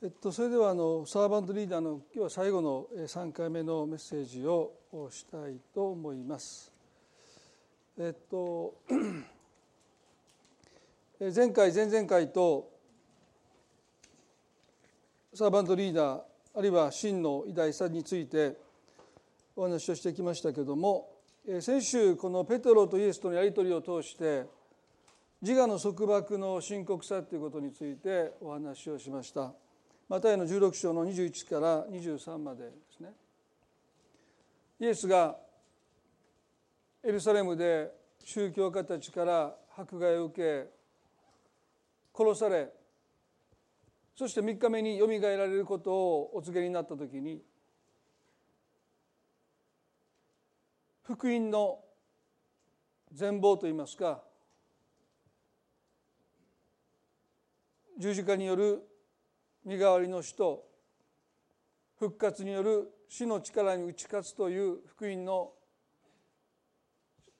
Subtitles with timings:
[0.00, 4.70] えっと、それではあのサーバントリーダーの今日は最後の3回目のメッセージを
[5.10, 6.70] したいと思います。
[7.98, 8.74] えっと
[11.18, 12.70] 前回前々回と
[15.34, 16.20] サーバントリーダー
[16.54, 18.56] あるいは真の偉大さについて
[19.56, 21.10] お話をしてきましたけれども
[21.60, 24.46] 先週このペトロとイエスとのやり取りを通して
[25.42, 29.52] 自我の束縛の深刻さということについてお話をしました。
[30.08, 33.10] マタイの16章の21から23までですね。
[34.80, 35.36] イエスが
[37.02, 37.92] エルサレムで
[38.24, 40.70] 宗教家たちから迫害を受け
[42.14, 42.68] 殺され
[44.16, 47.42] そして3日目によみがえられることをお告げになった時に
[51.02, 51.78] 福音の
[53.12, 54.22] 全貌といいますか
[57.98, 58.87] 十字架による
[59.64, 60.64] 身代わりの死と
[61.98, 65.52] 復活による死の力に打ち勝つという福音の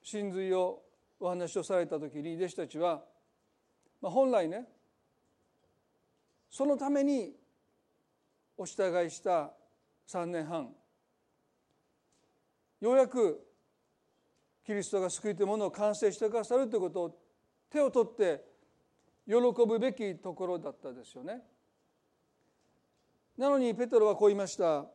[0.03, 0.81] 真髄を
[1.19, 3.01] お話をされた時に弟子たちは、
[4.01, 4.65] まあ、本来ね
[6.49, 7.33] そのために
[8.57, 9.51] お従いした
[10.07, 10.69] 3年半
[12.81, 13.45] ようやく
[14.65, 17.19] キリストが救いというものを完成してくださるということを
[17.69, 18.43] 手を取って
[19.27, 19.33] 喜
[19.67, 21.41] ぶべきところだったですよね。
[23.39, 24.85] なのにペトロはこう言いました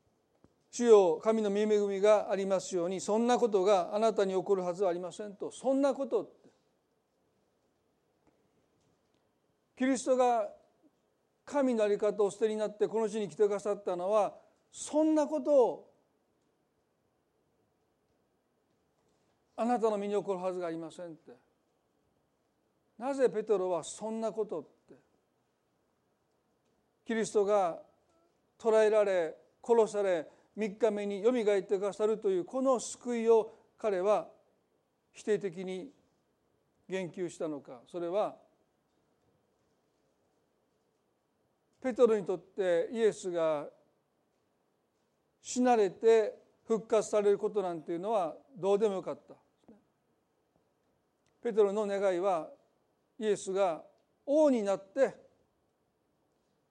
[0.70, 6.30] 「主よ神の御恵みがありますようにそんなことがあなたに起こるはずはありません」と「そんなこと」
[9.74, 10.52] キリストが
[11.46, 14.38] 神の在り方を捨てになってこの地に来てくださったのは
[14.70, 15.66] そんなこと。
[15.66, 15.88] を
[19.56, 21.32] あなたの身に起こるはずがありませんって。
[22.98, 24.77] なぜペトロはそんなこと
[27.08, 27.78] キリストが
[28.58, 29.34] 捕らえられ
[29.66, 30.28] 殺され
[30.58, 34.28] 3日目によみがえってくださるというこの救いを彼は
[35.12, 35.88] 否定的に
[36.86, 37.80] 言及したのか。
[37.90, 38.36] それは
[41.80, 43.68] ペトロにとってイエスが
[45.40, 46.34] 死なれて
[46.66, 49.32] 復活されることなんていうのはどうでもよかった。
[51.42, 52.50] ペトロの願いは
[53.18, 53.82] イエスが
[54.26, 55.27] 王になって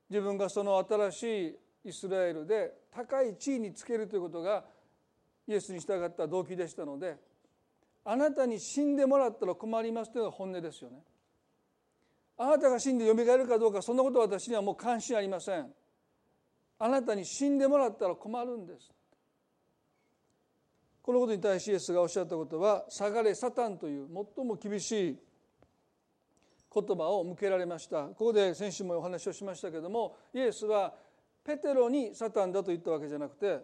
[0.09, 4.63] 自分がその新しいイスラエルで高い地位につけるということが
[5.47, 7.18] イエスに従った動機でしたので
[8.03, 11.00] あなたに死んでもらったら困りますというのが本音ですよね。
[12.38, 15.68] あなたが死んでよみがえるかどうかそんなことは私にはもう関心ありません。
[16.79, 18.91] あなたに死んでもらったら困るんです。
[21.01, 25.19] このことに対しイエスがおっしゃったことは「下がれサタン」という最も厳しい
[26.82, 28.04] 言葉を向けられました。
[28.04, 30.94] ここで先週もお話をしましたけどもイエスは
[31.44, 33.60] ペテロにサタンだと言ったわけじゃなくて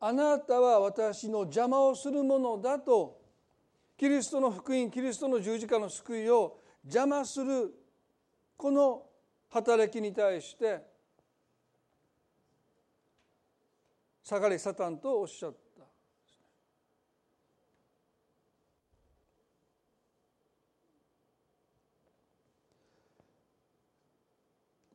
[0.00, 3.20] あなたは私の邪魔をするものだと
[3.96, 7.72] キリストの福音キリストの十字架の救いを邪魔する
[8.56, 9.04] この
[9.50, 10.80] 働きに対して
[14.24, 15.62] 下がれサタンとおっしゃった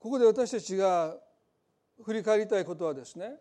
[0.08, 1.18] ここで私たちが
[2.02, 3.34] 振り返りたいことはですね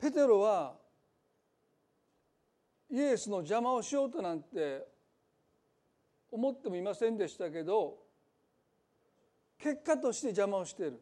[0.00, 0.74] ペテロは
[2.90, 4.84] イエスの邪魔をしようとなんて
[6.32, 7.96] 思ってもいませんでしたけど
[9.60, 11.00] 結果として邪魔をしている。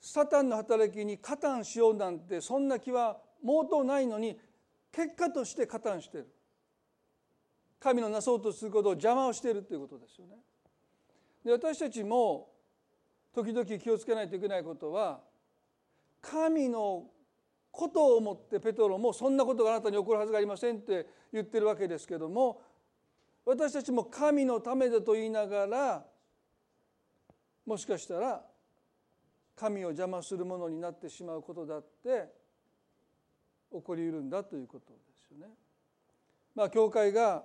[0.00, 4.38] サタンの働きに加担しようなんてそんな気は毛頭ないのに
[4.92, 6.28] 結果として加担している
[7.80, 10.36] 神のなそうとすることを邪魔をしているということですよね。
[11.44, 12.50] で私たちも
[13.32, 15.20] 時々気をつけないといけないことは
[16.20, 17.06] 神の
[17.70, 22.60] ことを思ってペトロもそんなことがあなたに起こるはずがありませんって言ってるわけですけども
[23.44, 26.04] 私たちも神のためだと言いながら
[27.64, 28.42] もしかしたら
[29.54, 32.32] 神を邪魔するものになってしまうことだって
[33.72, 35.52] 起こりうるんだということですよね。
[36.54, 37.44] まあ教会が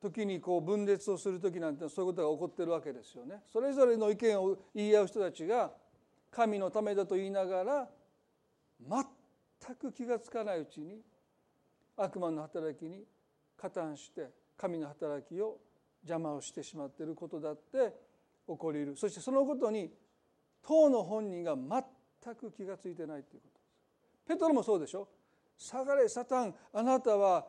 [0.00, 3.42] 時にこう分裂をする時なんてそういうことが起こってるわけですよね。
[3.52, 5.72] それぞれの意見を言い合う人たちが
[6.30, 7.88] 神のためだと言いながら
[8.80, 11.00] 全く気が付かないうちに
[11.96, 13.04] 悪魔の働きに
[13.56, 15.58] 加担して神の働きを
[16.02, 17.94] 邪魔をしてしまっていることだって
[18.48, 19.92] 起こりうるそしてそのことに
[20.62, 23.51] 当の本人が全く気が付いてないということ
[24.26, 25.08] ペトロもそうでしょ
[25.56, 27.46] 下がれサタンあなたは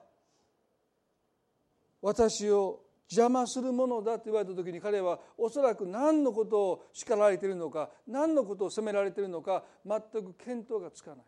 [2.01, 11.25] 私を邪魔するものだと言われた時に彼はおそらく何のことを叱られているのか何のことを責められているのか全く見当がつかない。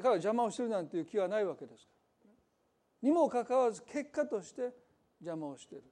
[0.00, 1.84] 彼は邪魔をしてるなんていう気はないわけです。
[1.84, 1.90] か
[2.24, 2.30] ら
[3.02, 4.72] にもかかわらず結果として
[5.20, 5.84] 邪魔をしている。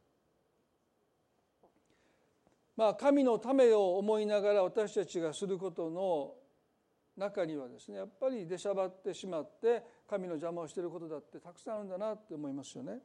[2.76, 6.34] まあ神のためを思いながら私たちがすることの
[7.16, 12.98] 中にはですねやっぱり出しゃばってしまって神の邪魔をしていることだってたくさんあるんだなって思いますよね。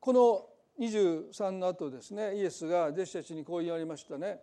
[0.00, 0.46] この
[0.80, 4.40] 23の後ですねイエスが弟子たちにこう言われましたね。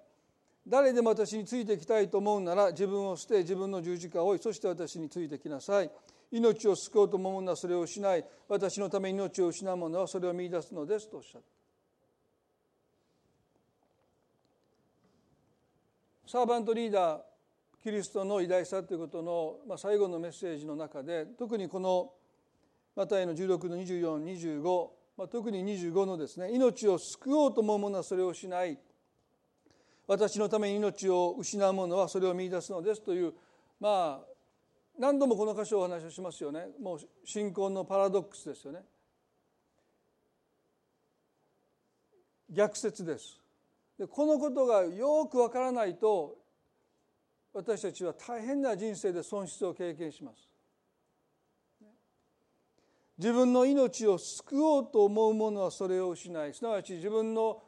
[0.67, 5.89] 誰でも私についてきたいと思うなら自分を捨て自分の十字架を追いそして私についてきなさい。
[6.31, 11.58] 命を救おうと思うのはそれをしない私のために命を失う者はそれを見いだすのですとおっしゃった。
[16.31, 17.21] サーバントリーダー
[17.81, 22.11] キリストの偉大さということの、まあ、最後のメッセージの中で特にこの
[22.95, 28.77] マタイの16の2425まあ、特に25のですね命を救おうと思う者はそれをしない
[30.07, 33.33] 私のために命を失う者はそれを見いだすのですという
[33.79, 34.25] まあ
[34.99, 36.67] 何度もこの箇所お話をしますよね。
[36.79, 38.81] もう信仰のパラドックスですよね。
[42.51, 43.38] 逆説です。
[43.99, 46.37] でこのことがよくわからないと
[47.53, 50.37] 私たちは大変な人生で損失を経験します
[53.17, 57.61] 自分の命を救おうと思う者はそれを失いすなわち自分の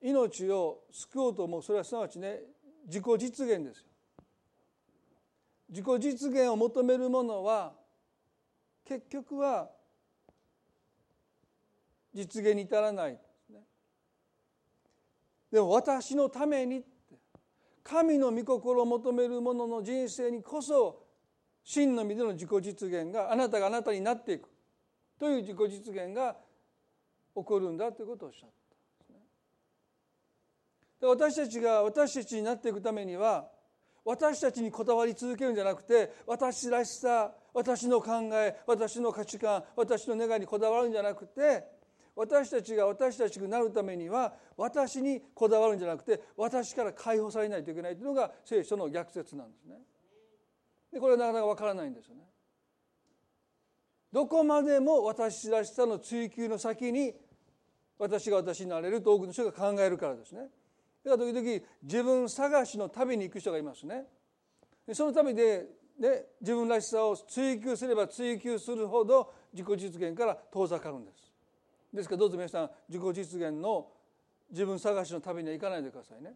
[0.00, 2.38] 命を救おうと思うそれはすなわちね
[2.86, 3.84] 自己実現ですよ。
[5.68, 7.72] 自己実現を求める者は
[8.86, 9.68] 結局は
[12.14, 13.18] 実現に至らない
[15.50, 16.84] でも私のために
[17.82, 21.06] 神の御心を求める者の人生にこそ
[21.64, 24.48] 真の意味での自己実現があなたがあなたになっていく。
[25.18, 26.36] という自己実現が
[27.34, 28.58] 起こるんだということをおっしゃった
[31.00, 33.48] で私たちが私たちになっていくためには
[34.04, 41.64] 私たちにこだわり続けるんじゃなくて私らしさ私の考え私の価値観私の願いにこだわるんじゃなくて
[42.18, 49.76] 私たちが私たちになるためには私にこだわるんじゃなくて私から解放されないといけないというのが聖書の逆説なんですね。
[50.92, 52.22] でこれはなかなかわからないんですよね。
[54.12, 57.14] どこまでも私らしさの追求の先に
[57.98, 60.48] 私が私になれると多くの人が考えるからですね。
[61.04, 64.06] だから時々自分探しの旅に行く人がいますね。
[64.92, 65.66] その旅で、
[66.00, 71.27] ね、自分らしさを追求すれば追求するほど自己実現から遠ざかるんです。
[71.92, 73.88] ですからどうぞ皆さん自己実現の
[74.50, 76.34] 自分探しの旅には行かないでくださいね。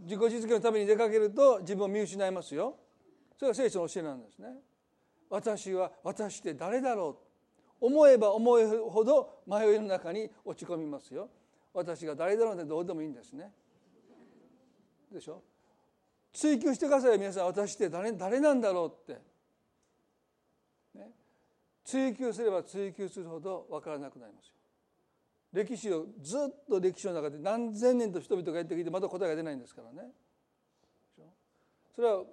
[0.00, 2.76] 自己実現のために出かけると自分を見失いますよ。
[3.38, 4.48] それが聖書の教えなんですね。
[5.30, 7.18] 私は私って誰だろ
[7.80, 7.86] う。
[7.86, 11.28] 思えば思うほど迷いの中に落ち込みますよ。
[11.74, 13.50] 私が誰だろうってどうでもいいんですね。
[15.10, 15.42] でしょ？
[16.32, 17.46] 追求してください皆さん。
[17.46, 19.20] 私って誰誰なんだろうって、
[20.98, 21.10] ね、
[21.84, 24.54] 追求すれば追求するほど分からなくなりますよ。
[25.52, 30.10] 歴史をずっと歴史の中で何千年と人々がやってきてまだ答えが出ないんですからね。
[31.94, 32.24] それは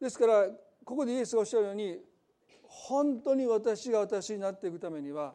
[0.00, 0.48] ですから
[0.84, 1.98] ここでイエスがおっしゃるように
[2.62, 5.34] 本当に私が私になっていくためには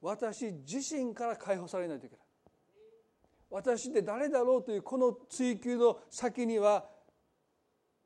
[0.00, 2.24] 私自身から解放されないといけない。
[3.50, 6.86] 私って誰だろうというこの追求の先には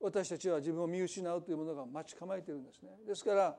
[0.00, 2.90] 私たちは自分を見失うというものが待ち構えているんですね。
[3.06, 3.56] ですから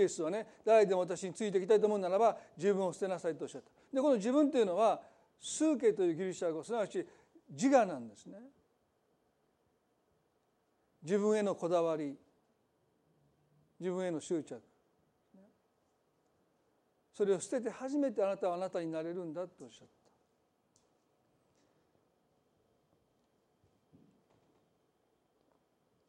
[0.00, 3.70] イエスはね誰でも私についていきたいと思うならば自分を捨てなさいとおっしゃった。
[3.94, 5.00] でこの自分というのは
[5.40, 7.06] 数形というギリシャ語すなわち
[7.50, 8.38] 自我なんですね。
[11.02, 12.16] 自分へのこだわり
[13.78, 14.60] 自分への執着。
[17.12, 19.94] それを捨てて初めてあなたはあなたになれるんだとおっしゃった。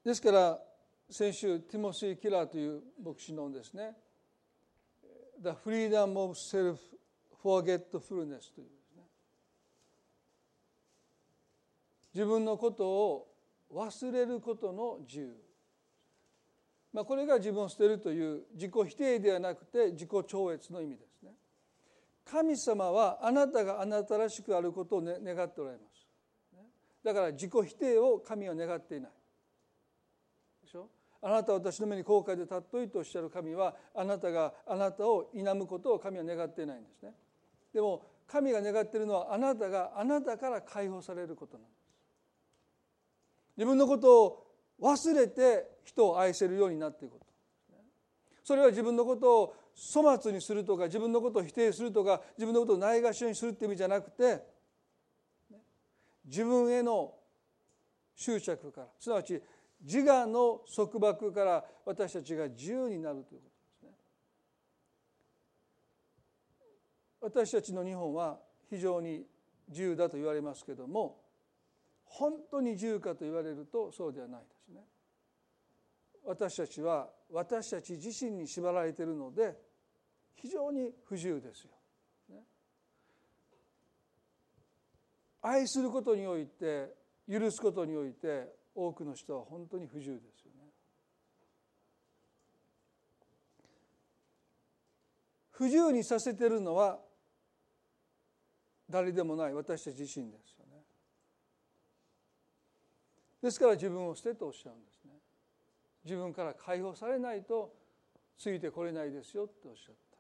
[0.04, 0.67] ですから
[1.10, 3.96] 先週ティモシー・キラーという牧師のですね
[5.42, 8.68] 「The Freedom of Self-Forgetfulness」という
[12.14, 13.34] 自分のことを
[13.72, 15.38] 忘れることの自由、
[16.92, 21.36] まあ、これが自分を捨てるという自己否定ではなくて自己超越の意味ですね。
[22.26, 26.08] 神様はあなたがあなたらしくあることを、ね、願っておられます。
[27.04, 29.12] だから自己否定を神は願っていない。
[31.22, 37.14] あなたは私の目に後悔で尊いとおっしゃる神はあなたがあなたを否むことを神は願っていないんですね。
[37.74, 41.78] でも神が願っているのはあなたがあなたから解放されることなんです。
[43.58, 44.48] 自分のことを
[44.82, 47.28] 忘れて人を愛せるようになっていくこと。
[48.44, 49.56] それは自分のことを
[49.94, 54.42] 粗末にするとか自分のことを否定するとか自分のことをないがしろにするっていう意味じゃなくて
[56.26, 57.14] 自分への
[58.16, 58.88] 執着から。
[59.00, 59.42] すなわち
[59.82, 63.90] 自我の束縛から私たちが自由になるということですね。
[67.22, 69.26] 私たちの日本は非常に
[69.70, 71.22] 自由だと言われますけども
[72.06, 74.82] 本当に自由かと言われるとそうではないですね。
[76.26, 79.58] 私たちは私たち自身に縛られているので
[80.36, 81.72] 非常に不自由ですよ。
[85.42, 86.94] 愛することにおいて
[87.30, 90.70] 許すことにおいて多くの人は本当に不自由ですよね。
[95.50, 97.00] 不自由にさせているのは
[98.88, 100.84] 誰でもない私たち自身ですよね。
[103.42, 105.14] ですから自分を捨てとおっしゃるんですね。
[106.04, 107.74] 自分から解放されないと
[108.38, 110.17] ついてこれないですよっておっしゃった。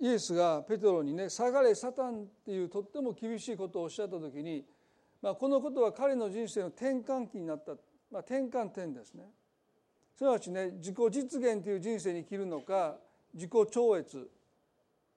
[0.00, 4.64] イエスがペテロにね「下がれサタン」っていうとっても厳しいことをおっしゃった時に、
[5.20, 7.72] まあ、このことは彼の人生の転換期になった、
[8.10, 9.24] まあ、転換点ですね。
[10.16, 12.98] すなわちね自己実現という人生に生きるのか
[13.34, 14.30] 自己超越。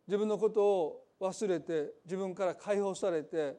[0.08, 3.56] 自分のことを忘れて自分から解放されて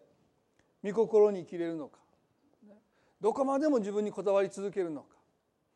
[0.83, 2.01] 御心に生きれるのか。
[3.21, 5.17] どこまでも自分にこだわり続けるのか。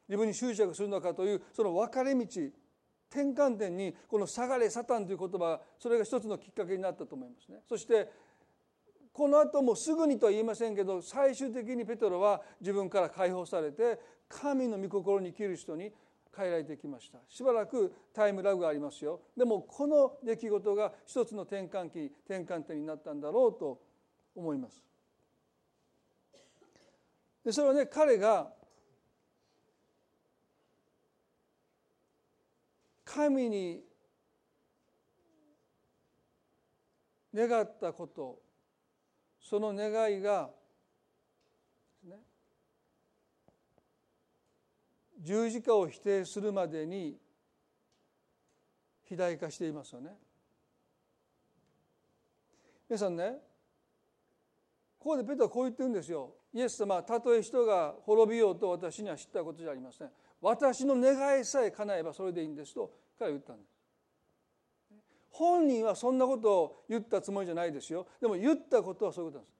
[0.08, 2.26] 自分に執着するのかというその分かれ道。
[3.10, 7.62] 転換点にこの「下がれサタン」という言葉それが一つのきっかけになったと思いますね。
[7.68, 8.10] そして
[9.12, 13.98] この後もすぐにとは言いませんけど最終的にペトロは自分から解放されて
[14.28, 15.90] 神の御心に生きる人に
[16.36, 17.18] 変えられてきました。
[17.28, 19.22] しばらくタイムラグがありますよ。
[19.36, 23.80] でもこの出来事が一つの転換期転換点になったんだろうと
[24.34, 24.84] 思います。
[27.42, 28.52] でそれはね彼が
[33.06, 33.82] 神に
[37.32, 38.42] 願ったこと
[39.40, 40.50] その願いが、
[45.20, 47.16] 十字架を否定するまでに
[49.04, 50.10] 肥大化していますよね。
[52.88, 53.38] 皆さんね
[54.98, 56.34] ここでペテロはこう言ってるんですよ。
[56.52, 60.10] イエス様たとえ人が滅びようと私には知ったことじゃありません。
[60.40, 63.76] 私の願いさえ叶えばそれでいいんですと彼は言ったんです。
[65.30, 68.06] 本人はそんなことを言ったつもりじゃないですよ。
[68.20, 69.52] でも言ったことはそういうことなんで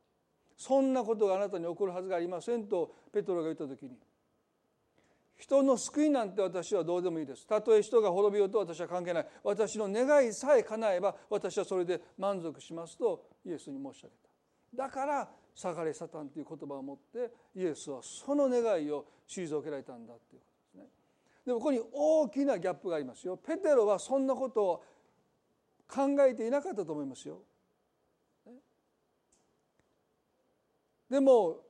[0.59, 0.65] す。
[0.65, 3.99] そんなことがあなたに起こるはずがありませんとペトロが言った時に
[5.37, 7.47] 人の救いなんて私はどうでもいいです。
[7.47, 9.27] たとえ人が滅びようと私は関係ない。
[9.45, 14.15] 私の願いさえ叶えば私はそれで満足しますとイエスに申し上げ
[14.79, 14.85] た。
[14.85, 20.56] だから「下がれサタン」という言葉を持ってイエスはその願いを退けられたんだっていうこと
[21.47, 21.53] で。
[21.53, 23.37] もここに大きなギャップがありますよ。
[23.37, 24.85] ペテロはそんなことを
[25.89, 27.39] 考えていなかったと思いますよ。
[31.09, 31.63] でも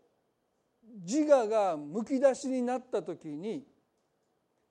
[1.02, 3.66] 自我がむき出しになった時に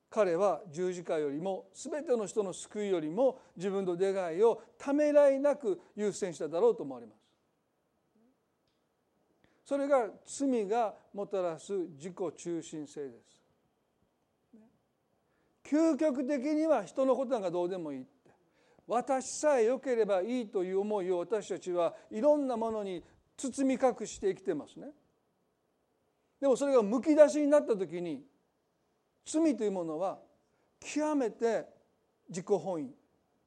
[0.09, 7.17] 彼は十字架よりも全ての人の救いよりも自分の願いをためらいなく優先しただろうと思われます。
[9.65, 13.44] それが罪がもたらす自己中心性です。
[15.65, 18.11] 究極的には人のことなんかどうでもいいって。
[18.87, 23.03] 私さえ良ければいいという思いを私たちはいろんなものに
[23.35, 24.87] 包み隠して生きてますね。
[26.39, 28.23] でもそれがむき出しになった時に
[29.25, 30.19] 罪というものは
[30.79, 31.65] 極めて
[32.29, 32.93] 自己本位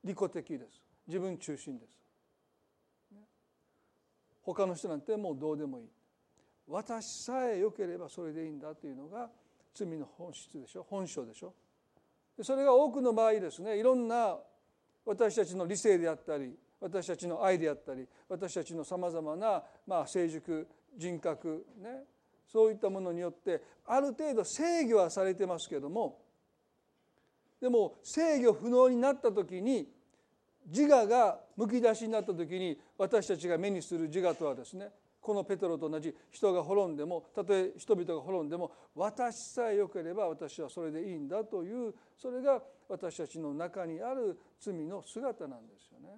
[0.02, 0.82] 利己的です。
[1.06, 1.90] 自分中心です。
[4.42, 5.88] 他の人なんてもうどうでもいい。
[6.66, 9.30] 私さえ良ければそれでいいんだというのが
[9.72, 10.82] 罪の本質でしょ。
[10.82, 11.54] 本性でしょ。
[12.42, 14.36] それが多くの場合ですねいろんな
[15.04, 20.66] 私たちの理性であったり私たちの愛であったり私たちのさまざまな、ま、成熟
[20.96, 22.04] 人格ね
[22.50, 26.18] そういったものによってある程度制御はされてますけども
[27.60, 29.88] でも制御不能になった時に
[30.66, 34.90] 自我がむき出しになった時に私たちが目にする自我とはですね
[35.20, 46.08] このペトロと同じ人が滅んでもたとえ人々が滅んでも私さえ良ければ私はそれでいいんだというそれが私たちの中にある罪の姿なんですよね。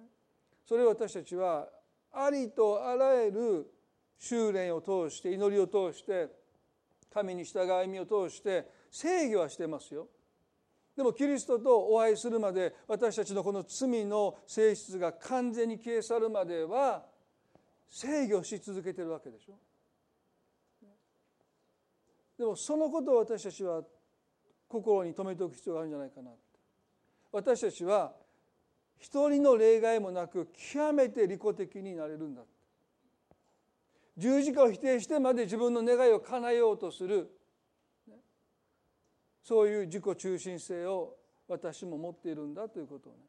[0.65, 1.67] それを私たちは
[2.13, 3.71] ありとあらゆる
[4.17, 6.29] 修練を通して祈りを通して
[7.13, 10.07] 神に従い身を通して制御はしてますよ
[10.95, 17.03] でもキリストとお会いするまで私たちのこの罪の性質が完全に消え去るまでは
[17.91, 19.53] 制御し続けてるわけでしょ？
[22.37, 23.83] でもそのことを私たちは
[24.67, 26.31] 心に留めておく必要があるんじゃないかな
[27.31, 28.13] 私たちは
[28.97, 32.41] 一人の例外もなく極めて利己的になれるんだ
[34.17, 37.29] 十字架を否定してまで自分の願いを叶えようとする。
[39.43, 41.17] そういう自己中心性を
[41.47, 43.19] 私も持っているんだということをね。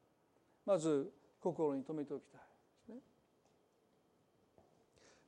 [0.67, 2.41] まず心に留めておきたい。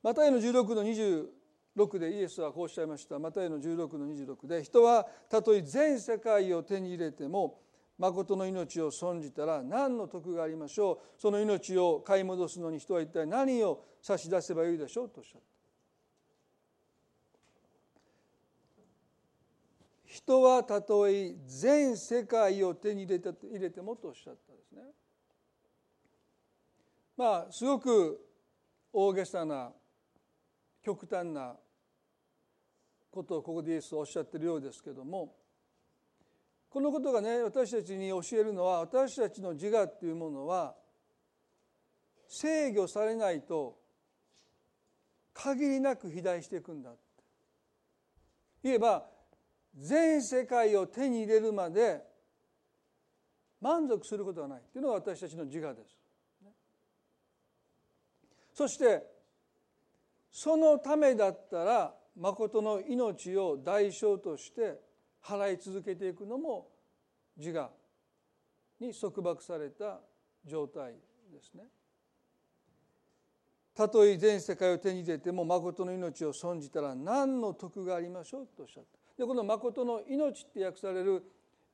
[0.05, 3.17] マタイの16の26でイエスはこうおっしゃいました。
[3.17, 7.59] マタイの16の26で人はたとえ全世界を手に入れても
[7.97, 11.19] 誠の命を損じたら何の得がありましょう。
[11.19, 15.47] その命を買い戻すのに人は一体何を差し出せばよいでしょうとおっしゃった。
[20.05, 24.83] 人はたとえ全世界を手に入れて入れてもとおっしゃったんですね。
[27.17, 28.23] まあすごく
[28.93, 29.71] 大げさな
[30.85, 31.55] 極端な
[33.09, 35.35] ことをここでイエスはおっしゃってるようですけども
[36.69, 40.75] このことがね私たちに教えるのは私たちの自我っていうものは
[42.27, 43.79] 制御されないと
[45.33, 46.91] 限りなく肥大していくんだ
[48.63, 49.05] 言えば
[49.75, 52.01] 全世界を手に入れるまで
[53.59, 55.97] 満足することはないというのが私たちの自我です。
[58.53, 59.14] そして
[60.35, 64.81] そのためだったら誠の命を代償として
[65.23, 66.67] 払い続けていくのも
[67.37, 67.71] 自我
[68.81, 70.01] に束縛された
[70.45, 70.91] 状態
[71.31, 71.63] ですね。
[73.73, 78.99] たとえ全世界を手に入れても誠の命を損じたら何の得がありましょうとおっしゃった。
[79.17, 81.23] でこの「誠の命」って訳される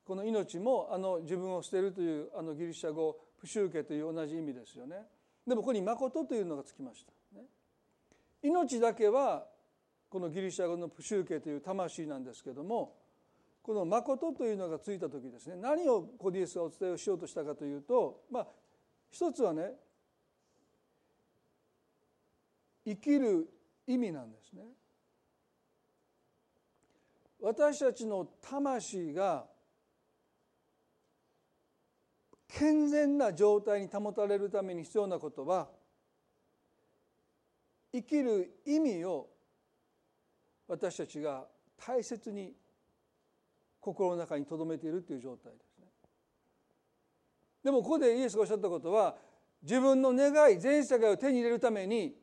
[0.04, 5.08] この命もあの自分を捨てるというあのギリシャ語不宗家という同じ意味ですよね。
[5.48, 7.12] でもここに「誠」というのがつきました。
[8.42, 9.46] 命だけは
[10.08, 12.96] このギリシャ語のプシューケという魂なんですけども
[13.62, 18.48] この「誠」というのがついた時ですね何をコディエスがお伝えをしようとしたかというとまあ
[19.10, 19.72] 一つはね
[22.84, 23.48] 生きる
[23.86, 24.64] 意味なんですね。
[27.40, 29.46] 私たちの魂が
[32.46, 35.68] 健全な状態に保たれるために必要なことは
[37.92, 39.28] 生きる意味を
[40.66, 41.44] 私たちが
[41.76, 42.54] 大切に
[43.80, 45.86] 心の中に留めているという状態ですね。
[47.64, 49.16] でもここでイエスがおっしゃったことは
[49.62, 52.16] 自分の願い全世界を手に入れるために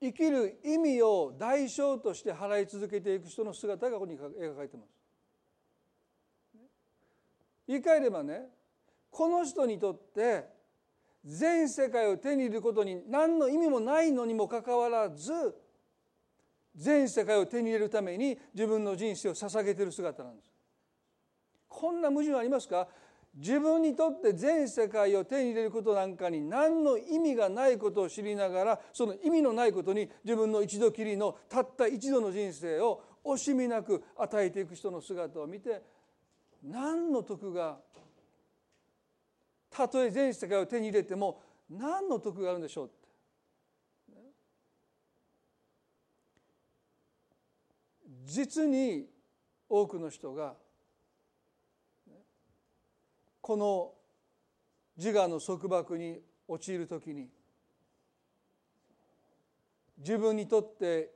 [0.00, 4.88] 生きる意味を代償として払い続けていく人の姿がここに描かれてます。
[7.66, 8.48] 言い換えればね
[9.10, 10.57] この人にとって
[11.28, 15.54] 全世界を手に入れることに何の意味もないのにもかかわらず
[16.74, 20.50] 全世界を手に入れるために自分の人生を捧げている姿なんです。
[21.68, 22.88] こんな矛盾ありますか？
[23.34, 35.82] 自分にとって全世界を手に入れることなんかに何の意味がないことを知りながらその意味のないことに自分の一度きりのたった一度の人生を惜しみなく与えていく人の姿を見て
[36.64, 37.76] 何の得が
[39.70, 42.86] たとえ全世界を手に入れても何の得があるんでしょう？
[42.86, 42.96] って。
[48.24, 49.06] 実に
[49.68, 50.54] 多くの人が
[53.40, 53.92] この
[54.96, 57.28] 自我の束縛に陥る時に
[59.98, 61.14] 自分にとって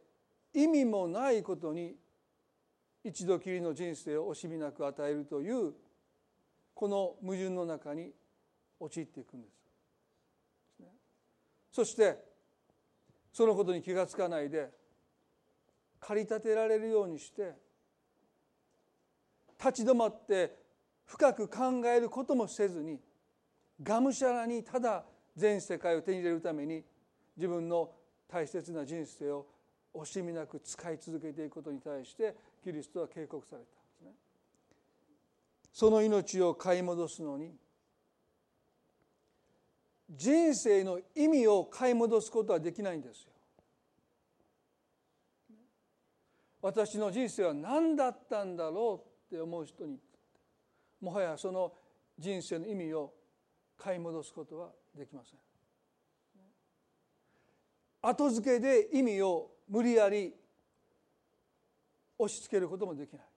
[0.54, 1.96] 意味もないことに
[3.04, 5.74] 一度きりの人生を惜しみなく与えるという
[6.74, 8.12] この矛盾の中に
[8.84, 9.62] 陥っていくんです。
[11.72, 12.18] そして
[13.32, 14.68] そのことに気が付かないで
[16.00, 17.54] 駆り立てられるようにして
[19.58, 20.54] 立ち止まって
[21.06, 23.00] 深く考えることもせずに
[23.82, 26.84] がむしゃらにただ全世界を手に入れるために
[27.36, 27.90] 自分の
[28.28, 29.46] 大切な人生を
[29.94, 34.10] 惜しみなく使い続けていくことに対してキリストは警告されたんですね。
[35.72, 37.54] その命を買い戻すのに
[40.12, 43.32] 人生の意味を買い戻すことはできないんですよ。
[46.60, 49.98] 私の人生は何だったんだろうって思う人に
[51.00, 51.72] もはやその
[52.16, 53.12] 人生の意味を
[53.76, 55.38] 買い戻すことはできません
[58.00, 60.32] 後付けで意味を無理やり
[62.18, 63.31] 押し付けることもできない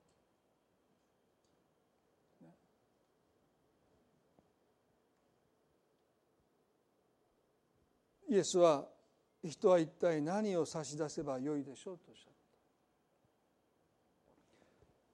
[8.35, 8.85] イエスは
[9.43, 12.57] 人は一体何を差し出せばよいでしょうとおっしゃった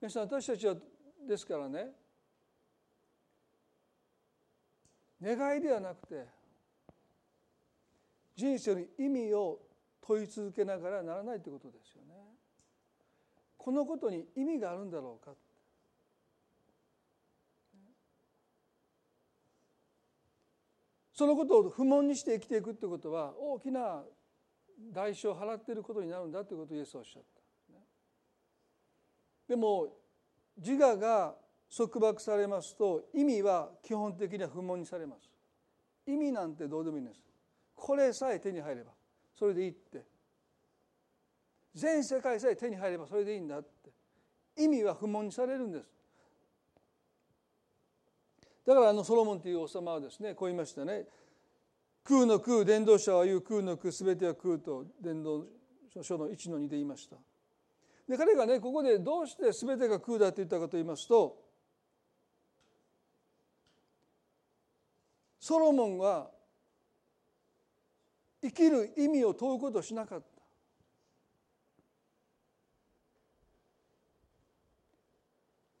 [0.00, 0.74] 皆さん私たちは
[1.28, 1.86] ですからね
[5.22, 6.26] 願いではなくて
[8.34, 9.60] 人生の意味を
[10.04, 12.14] 問い続けながらならないということですよね。
[13.56, 15.32] このことに意味があるんだろうか
[21.22, 24.02] そのことを不問にして生きていくということは大きな
[24.92, 27.74] 代償を払っていることになるんだということをイエスはおっしゃった。
[29.46, 29.86] でも
[30.58, 31.36] 自我が
[31.74, 35.30] 束縛されますと意味は基本的には不問にされます。
[36.08, 37.20] 意味なんてどうでもいいんです。
[37.76, 38.90] これさえ手に入れば
[39.32, 40.04] それでいいって
[41.72, 43.92] 全世界さえ手に入ればそれでいいんだって
[44.60, 45.88] 意味は不問にされるんです
[48.66, 51.06] だからあのソロモンという王様はですねこう言いましたね。
[52.04, 55.44] 空の空伝道者は言う空の空全ては空と伝道
[56.00, 57.16] 書の1の2で言いました。
[58.08, 61.36] で彼がねここでどうして全てが空だと言ったかと言いますと
[65.40, 66.30] ソロモンは
[68.42, 70.31] 生きる意味を問うことをしなかった。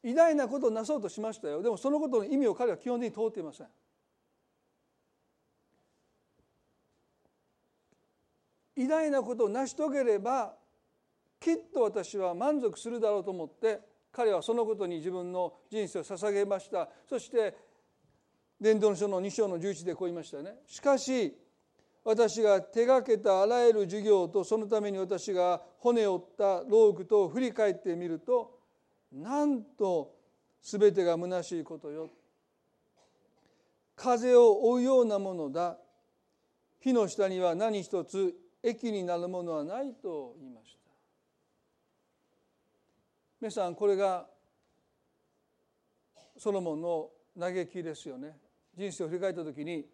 [0.04, 1.62] 偉大なことをなそうとしましたよ。
[1.62, 3.66] でもそのことの意味を彼は基本的に問うていません。
[8.76, 10.54] 偉大なことを成し遂げれば
[11.38, 16.88] きっと私は満足するだろうと思って彼はそのことに自分の人生を捧げました。
[17.08, 17.54] そして
[18.60, 20.56] 伝道の書の2章の11でこう言いましたね。
[20.66, 21.36] しかし
[22.04, 28.61] 私が手がけたあらゆる授業とそのために私が骨折った労苦と振り返ってみると
[29.12, 30.14] なんと
[30.62, 32.10] 全てが虚しいことよ。
[33.94, 35.78] 風を追うようなものだ。
[36.80, 40.90] 火の下には何一つ益になるものはないと言いました。
[43.40, 44.26] 皆さんこれが
[46.38, 48.36] ソロモンの嘆きですよね。
[48.76, 49.86] 人生を振り返った時に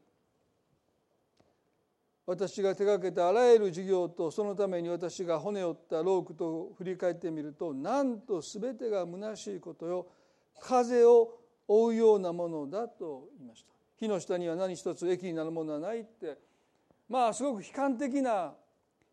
[2.28, 10.06] 私が手がけたあらゆる事業とそのために私が骨折ったロークと振り返ってみるとなんと全てが虚しいことよ。
[10.60, 13.72] 風を追うようなものだと言いました。
[13.96, 16.36] 火の下には何一つ益になるものはないって。
[17.08, 18.52] まあすごく悲観的な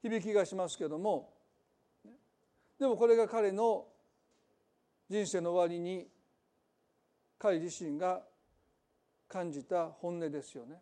[0.01, 1.31] 響きがしますけども。
[2.77, 3.85] でもこれが彼の
[5.09, 6.05] 人生の終わりに
[7.39, 8.23] 彼自身が
[9.29, 10.81] 感じた本音ですよね。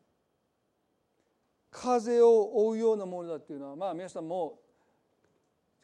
[1.73, 4.59] 風を追うようなものだっていうのはまあ皆さんも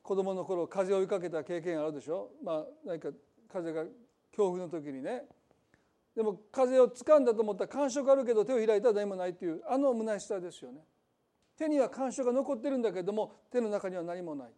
[0.03, 2.29] 子供の頃風を追いかけた経験あるでしょ？
[2.43, 3.09] まあ何か
[3.51, 3.83] 風が
[4.31, 5.23] 強風の時にね。
[6.15, 10.81] でも風を掴んだと思ったら感触あるけど手を開いたら何もないっていうあの虚しさですよね。
[11.57, 14.49] 手には感触が残ってるんだけども手の中には何もない。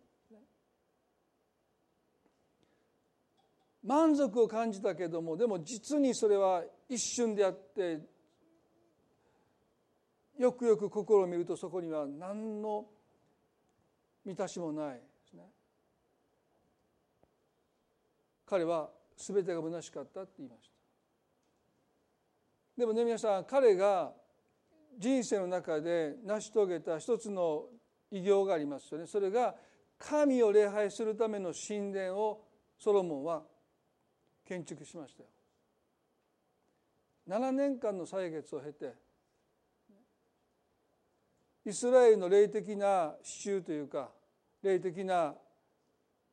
[3.83, 7.99] 満足を感じたけどもでも実にそれは一瞬であって
[10.41, 12.87] よくよく心を見るとそこには何の
[14.25, 15.43] 満たしもないですね。
[18.47, 20.71] 彼は全てが虚しかったって言いました。
[22.75, 24.13] でもね皆さん彼が
[24.97, 27.65] 人生の中で成し遂げた一つの
[28.09, 29.05] 偉業がありますよね。
[29.05, 29.53] それが
[29.99, 32.47] 神を礼拝するための神殿を
[32.79, 33.43] ソロモンは
[34.47, 35.29] 建築しましたよ。
[37.29, 39.10] 7年間の歳月を経て
[41.65, 44.09] イスラエルの霊的な支柱というか
[44.63, 45.35] 霊的な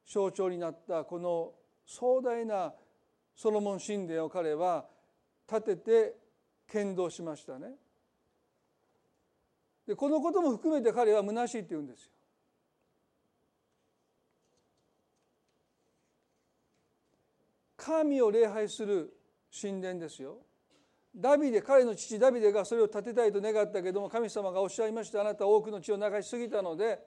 [0.06, 1.52] 象徴になったこの
[1.84, 2.72] 壮大な
[3.36, 4.86] ソロモン神殿を彼は
[5.48, 6.14] 建てて
[6.66, 7.68] 剣道しましたね。
[9.86, 12.10] でこのことも含めて彼は虚しいって言うんですよ。
[17.76, 19.16] 神を礼拝する
[19.50, 20.38] 神殿ですよ。
[21.18, 27.00] ダビデ彼の父ダビデがそれを建てたいと願ったけども神様がおっしゃいましたあなたは多くの血を流しすぎたので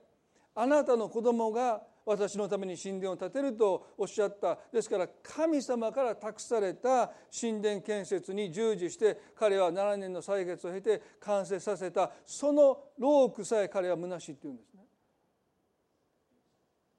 [0.54, 14.82] あなたの子供が私のために神殿を建てるとおっしゃったですから神様から託された神殿建設に従事して彼は7年の歳月を経て完成させたその労苦さえ彼は虚しいっていうんですね。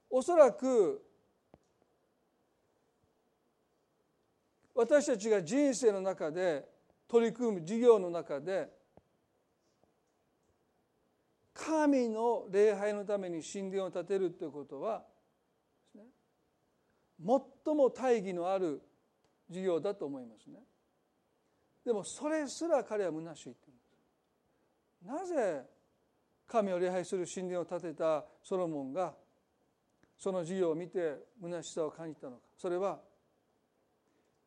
[0.10, 1.04] おそらく
[4.74, 6.73] 私たちが人生の中で
[7.08, 8.70] 取り組む事業の中で
[11.54, 15.04] 神の礼拝のために神殿を建てるということは、
[17.20, 18.82] 最も大義のある
[19.50, 20.60] 事業だと思いますね。
[21.86, 23.56] でもそれすら彼は虚しい
[25.06, 25.64] なぜ
[26.48, 29.14] 神を礼拝する神殿を建てたソロモンが
[30.18, 32.44] その事業を見て虚しさを感じたのか。
[32.58, 33.00] それは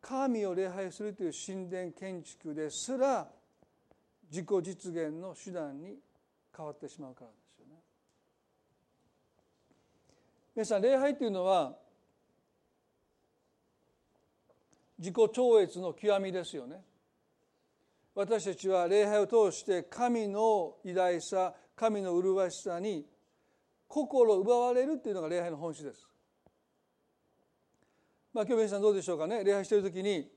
[0.08, 3.26] 神を礼拝するという神殿建築ですら
[4.30, 5.96] 自己実現の手段に
[6.56, 7.74] 変わってしまうからですよね。
[10.54, 11.74] 皆さん礼拝というのは
[14.96, 16.84] 自己超越の極みですよね。
[18.14, 23.04] 私たちは礼拝を通して神の偉大さ神の麗しさに
[23.88, 26.08] 心を奪われるというのが礼拝の本質です。
[28.36, 29.42] まあ今日皆さんどうでしょうかね。
[29.42, 30.30] 礼拝している時に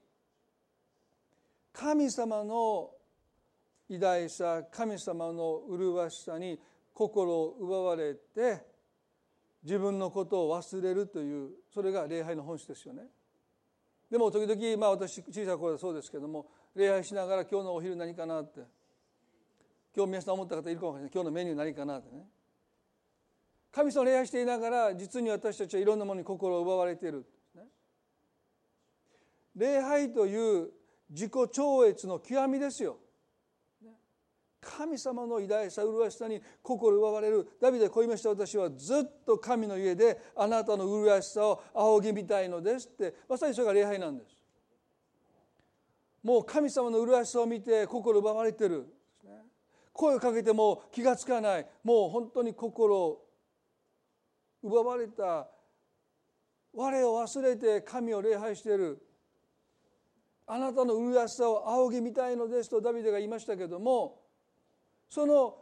[1.74, 2.92] 神様の
[3.90, 6.58] 偉大さ神様の麗しさに
[6.94, 8.64] 心を奪われて
[9.62, 13.04] 自分のことを忘れるというそれが礼拝の本質ですよね。
[14.10, 16.46] でも時々まあ私小さい頃はそうですけども
[16.78, 18.62] 礼拝しながら今日のお昼何かなって
[19.94, 21.12] 今日皆さん思った方いるかもしれない。
[21.14, 22.24] 今日のメニュー何かなってね。
[23.74, 27.26] 神様を礼拝していながら実に私たちはいろんなものに心を奪われている、
[29.60, 30.70] 礼拝という
[31.10, 32.98] 自己超越の極みですよ。
[34.62, 37.48] 神様の偉大さ麗しさに心奪われる。
[37.62, 38.30] ダビデこう言いました。
[38.30, 43.16] 私はずっと神の家であなたの麗しさを仰ぎみたいのですって。
[43.28, 44.32] まさにそれが礼拝なんです。
[46.24, 48.88] もう神様の麗しさを見て心奪われてる。
[49.92, 51.68] 声をかけても気が付かない。
[51.84, 53.20] もう本当に心
[54.64, 55.50] 奪われた。
[56.74, 59.02] 我を忘れて神を礼拝している。
[60.52, 64.20] あなたの麗しさを仰ぎみたいのですとダビデが言いましたけども
[65.08, 65.58] その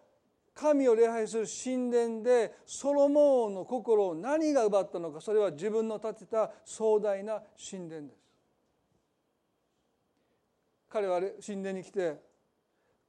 [0.53, 8.17] 神を礼拝する神殿でソロモンの心を何が奪ったのかそれは自分の建てた壮大な神殿です。
[10.89, 12.15] 彼は神殿に来て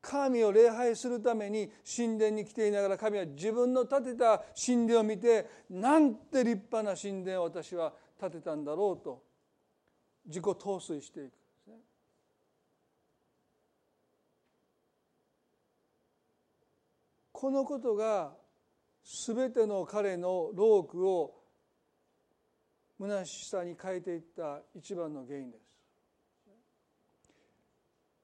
[0.03, 9.23] 神を礼拝するために神殿に来ていながら神は自分の建てた神殿を見てなんて立派な神殿を私は建てたんだろうと
[10.27, 11.38] 自己陶酔していく。
[17.41, 18.33] このことが
[19.05, 21.37] 全ての彼の労苦を
[22.99, 25.63] 虚しさに変えていった一番の原因です。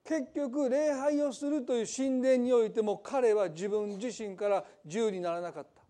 [0.02, 5.80] 結局礼拝をするという神殿においても彼は自分自身から自由にならなかった。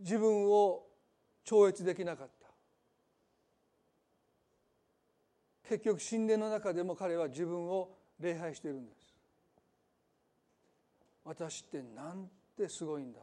[0.00, 0.84] 自分を
[1.44, 2.35] 超越できなかった。
[5.68, 9.14] 結局神殿の中でも彼は自分を礼拝しているんです。
[11.24, 13.18] 私ってなんてすごいんだ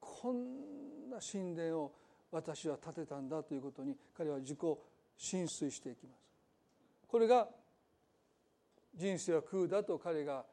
[0.00, 1.94] こんな神殿を
[2.32, 4.58] 私は建てたんだということに彼は自己
[5.16, 6.28] 浸水していきます。
[7.06, 7.48] これが
[8.94, 10.44] 人生は空だと彼が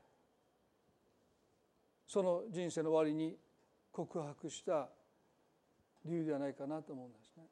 [2.07, 3.35] その人生の終わりに
[3.91, 4.89] 告白した
[6.05, 7.43] 理由ではないかなと思うんですね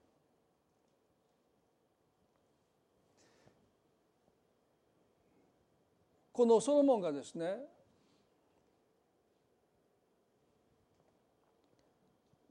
[6.43, 7.55] このソロモンがですね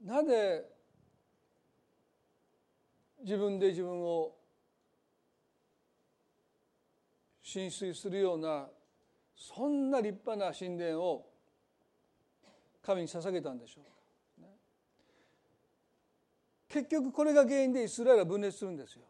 [0.03, 0.65] なぜ
[3.23, 4.33] 自分で自分を
[7.43, 8.65] 浸水するような
[9.35, 11.29] そんな立派な神殿を
[12.81, 14.47] 神に捧げたんでしょうか、
[16.67, 19.03] 結局これが原因でイスラエルは分裂するんですよ。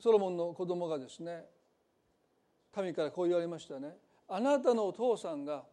[0.00, 1.44] ソロモンの子供がですね
[2.74, 3.96] 神からこう言われましたね。
[4.28, 5.64] あなたのお父さんが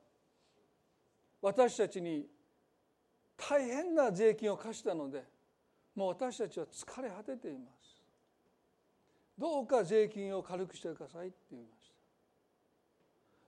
[1.41, 2.27] 私たちに
[3.37, 5.23] 大変な税金を課したので
[5.95, 8.01] もう私たちは疲れ果てています。
[9.37, 11.87] どうか税金を軽くしてくださいって言いまし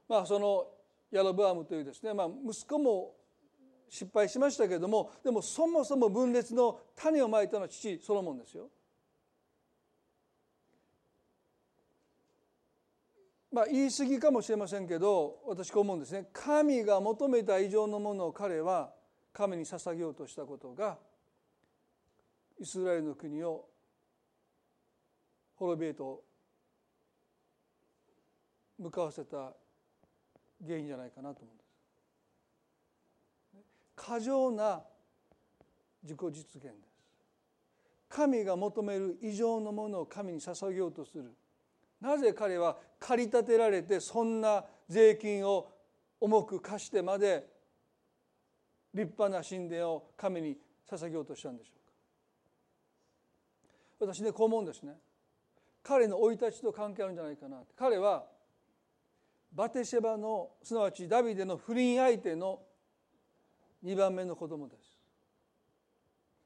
[0.07, 0.13] た。
[0.13, 0.67] まあその
[1.11, 3.13] ヤロブアムというですね、まあ、息子も
[3.89, 8.69] 失敗しましたけれどもでもそもそも分裂の種をまいたのは父ソロモンですよ。
[13.51, 18.91] まあ、言い過ぎかもしれませんけど私こう思うんですね神が求めた以上のものを彼は
[19.33, 20.97] 神に捧げようとしたことが
[22.59, 23.65] イスラエルの国を
[25.55, 26.23] 滅びへと
[28.79, 29.53] 向かわせた
[30.65, 31.71] 原因じゃないかなと思うんです。
[33.95, 34.81] 過剰な
[36.01, 36.73] 自己実現です。
[38.09, 41.31] 神が求める以上のものを神に捧げようとする
[42.01, 45.71] なぜ彼は駆り立てられてそんな税金を
[46.19, 47.47] 重く課してまで
[48.93, 50.57] 立派な神殿を神に
[50.89, 51.71] 捧げようとしたんでしょ
[53.99, 54.13] うか。
[54.13, 54.93] 私ねこう思うんですね。
[55.83, 58.25] 彼の生い立ちと関係あるんじゃないかな彼は
[59.53, 62.61] バテシェバのすなわちダビデの不倫相手の
[63.83, 64.81] 2番目の子供です。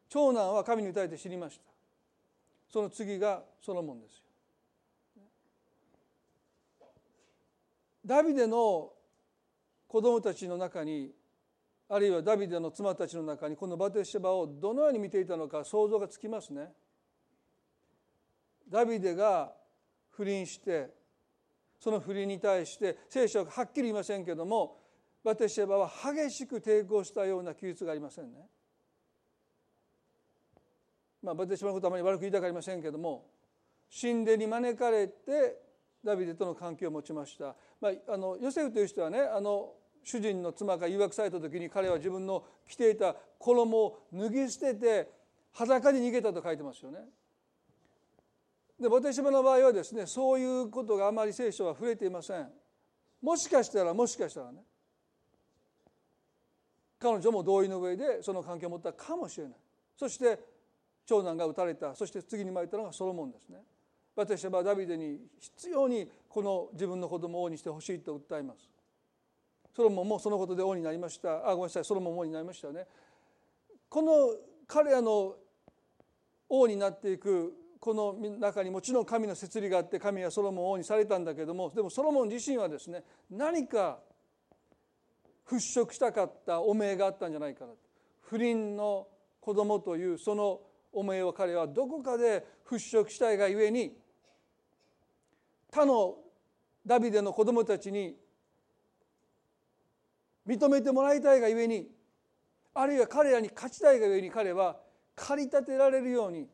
[0.09, 1.65] 長男は神に打たれて死にました。
[2.69, 4.24] その次がソロモンですよ。
[8.05, 8.91] ダビデの
[9.87, 11.11] 子供たちの中に
[11.89, 16.71] あるいはダビデの妻たちの中にこのバテシェバをどのように見ていたのか想像がつきますね。
[18.69, 19.53] ダビデが
[20.09, 20.89] 不倫して
[21.79, 24.77] その不倫に対して聖書ははっきり言いませんけども
[25.23, 28.39] バテシェバは激しく抵抗したような記述がありませんね。
[31.21, 33.25] まあ、バテシェバのことはあまり悪く言いたくありませんけども
[34.01, 35.64] 神殿に招かれて
[36.05, 37.55] ダビデとの関係を持ちました。
[37.81, 45.09] まあ、あのヨセフという人はねあの主人の妻が誘惑された時に彼は自分の着ていた衣を脱ぎ捨てて
[45.53, 46.99] 裸に逃げたと書いてますよね。
[48.79, 52.49] で私の場合はですねそういうことがあまり聖書は触れていません。
[53.21, 54.61] もしかしたらもしかしたらね
[56.99, 59.53] 彼女も同意の上でその関係を持ったかもしれない
[59.97, 60.39] そして
[61.05, 63.59] 長男が撃たれたそして次に生まれたのがソロモンですね
[64.15, 68.69] 私はダビデに必要にこの自分の子供を王にしてほしいと訴えます。
[69.75, 71.49] ソロモンもそのことで王になりました。
[71.49, 71.85] あごめんなさい。
[71.85, 72.87] ソロモンも王になりましたね。
[73.89, 74.33] この
[74.67, 75.35] 彼らの
[76.47, 83.99] 王になっていくこの中にもちろん神の摂理があって神はソロモン王にされたんだけどもでもソロモン自身はですね何か
[85.47, 87.73] 払拭したかった汚名があったんじゃないかな
[88.21, 89.07] 不倫の
[89.39, 93.95] 子供というその汚名を彼はどこかで払拭したいがゆえに
[95.75, 96.15] 他の
[96.85, 98.15] ダビデの子供たちに
[100.47, 101.89] 認めてもらいたいがゆえに
[102.73, 104.77] あるいは彼らに勝ちたいがゆえに彼は
[105.17, 106.47] 駆り立てられるように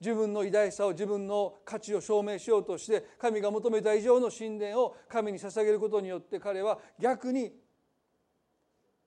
[0.00, 7.50] 自分の偉大さを自分の価値を証明しようとして神が求めた以上の神殿を神に捧げることによって彼は逆に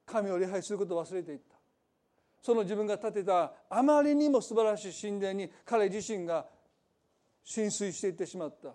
[0.05, 1.55] 神を礼拝することを忘れていった。
[2.41, 6.45] その自分が建てたあまりにも素晴らしい神殿に彼自身が
[7.45, 8.73] 浸水していってしまった。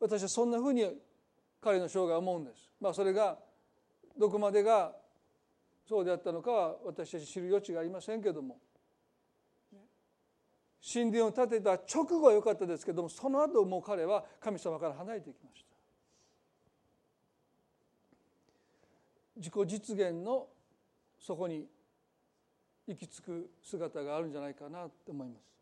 [0.00, 0.84] 私はそんなふうに
[1.60, 2.70] 彼の生涯を思うんです。
[2.80, 3.38] まあ、それが
[4.18, 4.92] どこまでが
[5.88, 8.58] そうであったのかは私たち知る余地がありませんけども。
[10.92, 15.66] 神殿を建てた直後は良かったですけどもその後もう彼は神様から離れていきました。
[19.36, 20.46] 自己実現の
[21.18, 21.66] そこに
[22.86, 25.55] 行き着く姿があるんじゃないかなと思います。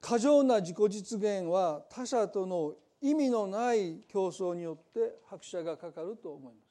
[0.00, 6.70] 過剰な自己実現は他者との意味のない競争によって拍車がかかると思います。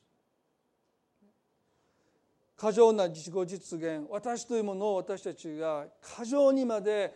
[2.55, 7.15] 過剰な自己実現私というものを私たちが過剰にまで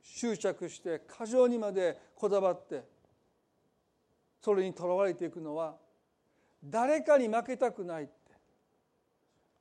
[0.00, 2.84] 執着して過剰にまでこだわって
[4.40, 5.74] それにとらわれていくのは
[6.62, 8.12] 誰かに負けたくないって。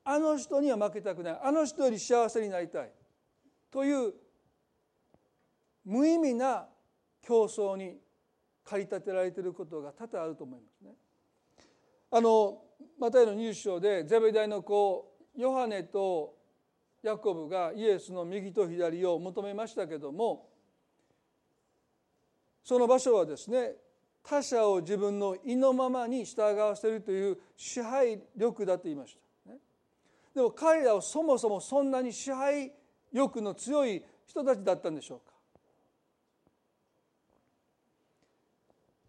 [0.03, 1.39] あの人には負けたくない。
[1.41, 2.91] あの人より幸せになりたい。
[3.71, 4.13] という
[5.85, 6.67] 無意味な
[7.21, 7.97] 競争に
[8.63, 10.91] 駆り立てられていることが多々あると思いますね。
[12.11, 12.61] あの
[12.99, 16.35] マタイの入章でゼベダイの子ヨハネと
[17.03, 20.49] ヤコブがイエスの右と左を求めましたけども
[22.63, 23.73] その場所はですね
[24.23, 29.21] 他者を自分の意のままに従わせるという支配力だと言いました。
[30.33, 32.71] でも彼らはそもそもそんなに支配
[33.11, 35.30] 欲の強い人たちだったんでしょうか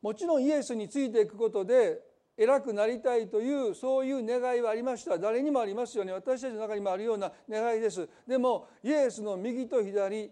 [0.02, 2.02] もちろんイエスについていくことで
[2.36, 5.18] 偉くなりたいというそういう願いはありました。
[5.18, 8.08] 誰にもありますよね私たちの中にもあるような願いです。
[8.26, 10.30] でもイエスの右と左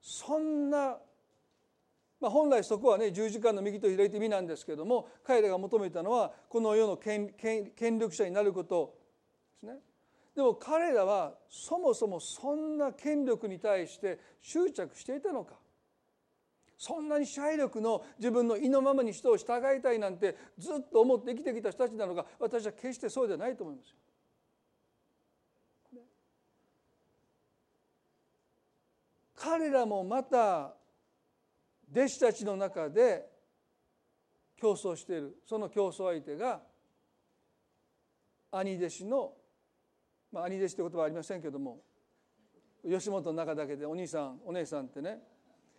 [0.00, 0.96] そんな、
[2.20, 7.34] まあ、本来そこはね十字架の右と左って意味なんですけども彼らが求めたのはこの世の権
[7.98, 8.94] 力者になること
[9.60, 9.80] ですね。
[10.34, 15.56] でも彼らはそもそもそんな権力に対して執着していたのか。
[16.78, 23.96] そんなに支配力の自分の意のままに人を従いたいなんてずっと思って生きてきた人たちなのか私は決してそうではないと思いますよ。
[29.34, 30.74] 彼らもまた
[31.90, 33.28] 弟子たちの中で
[34.56, 36.60] 競争しているその競争相手が
[38.52, 39.32] 兄弟子の、
[40.30, 41.80] まあ、兄弟子って言葉はありませんけども
[42.88, 45.18] 吉本の中だけでお兄さんお姉さんってね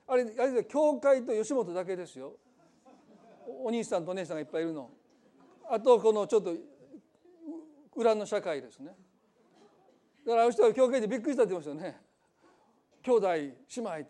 [0.09, 2.33] あれあれで教会と吉本だけですよ。
[3.63, 4.89] お兄さんとお姉さんがいっぱいいるの。
[5.69, 6.55] あとこのちょっと
[7.95, 8.95] 裏の社会ですね。
[10.25, 12.01] だからあの人は教会でびっくりしたって言いましたよね。
[13.03, 14.09] 兄弟姉妹。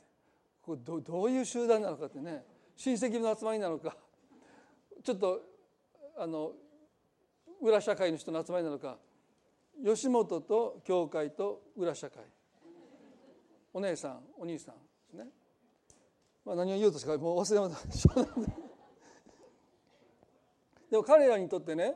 [0.62, 2.46] これどどういう集団なのかってね。
[2.78, 3.98] 親戚の集まりなのか。
[5.04, 5.42] ちょっと
[6.18, 6.54] あの
[7.62, 8.98] 裏社会の人の集まりなのか。
[9.84, 12.24] 吉本と教会と裏社会。
[13.74, 14.82] お姉さんお兄さんで
[15.12, 15.26] すね、
[16.50, 18.16] まあ、何を言おうとしかもう忘れました。
[20.90, 21.94] でも彼らにとってね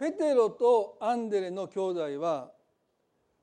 [0.00, 2.50] ペテロとアンデレの兄弟は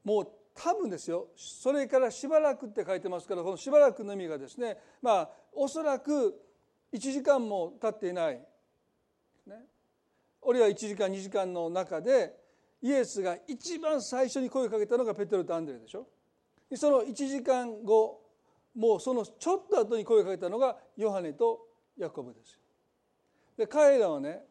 [0.04, 1.30] もう多分ですよ。
[1.38, 6.38] それからしばらくって書いてますからこのしばらくの意味がですねまあおそらく
[6.92, 8.44] 1時間も経っていない、ね、
[10.46, 12.36] あるいは1時間2時間の中で
[12.82, 16.06] イエスが一番最初に声をかけたのがペテロとアンデレでしょ。
[16.78, 18.22] その1時間後
[18.76, 21.68] もうそのちょっと後に声をかけたのがヨハネと
[21.98, 22.60] ヤコブです。
[23.58, 24.42] で彼らはね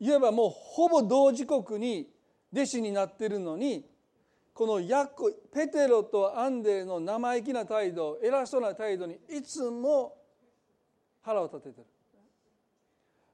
[0.00, 2.10] いわばもうほぼ同時刻に
[2.52, 3.84] 弟子になっているのに
[4.52, 10.16] このヤコペテロとアンデレの生意気な態度偉そうな態度にいつも
[11.22, 11.86] 腹を立ててる。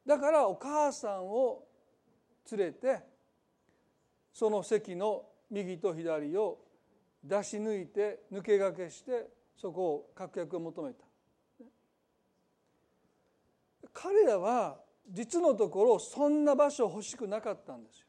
[0.05, 1.65] だからお母さんを
[2.53, 3.01] 連れて
[4.33, 6.59] その席の右と左を
[7.27, 11.05] 出し抜いて抜け駆けしてそこを確約を求めた。
[13.93, 18.07] 彼らは実のところそんな場所欲しくなかったんですよ。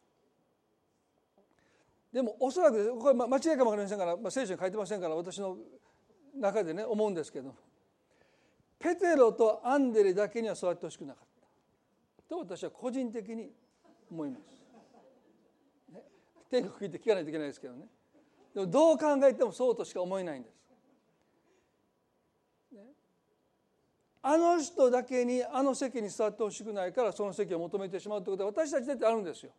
[2.12, 5.58] でもおそらくこれ間違いかも分かりませんから、まあ、聖書に書いてませんから私の
[6.36, 7.56] 中でね思うんですけど
[8.80, 11.28] ペテロとアンデレだけには座ってほしくなかった。
[12.30, 13.52] と私は個人的に
[14.12, 16.04] 思います、ね、
[16.50, 17.88] 天国行って聞かないといけないですけどね。
[18.58, 20.56] でもどう考えてもそうとしか思えないんです、
[24.24, 29.52] あの人だけにあの席に座ってほしくないからその席を求めてしまうということは私たちだってあるんですよ。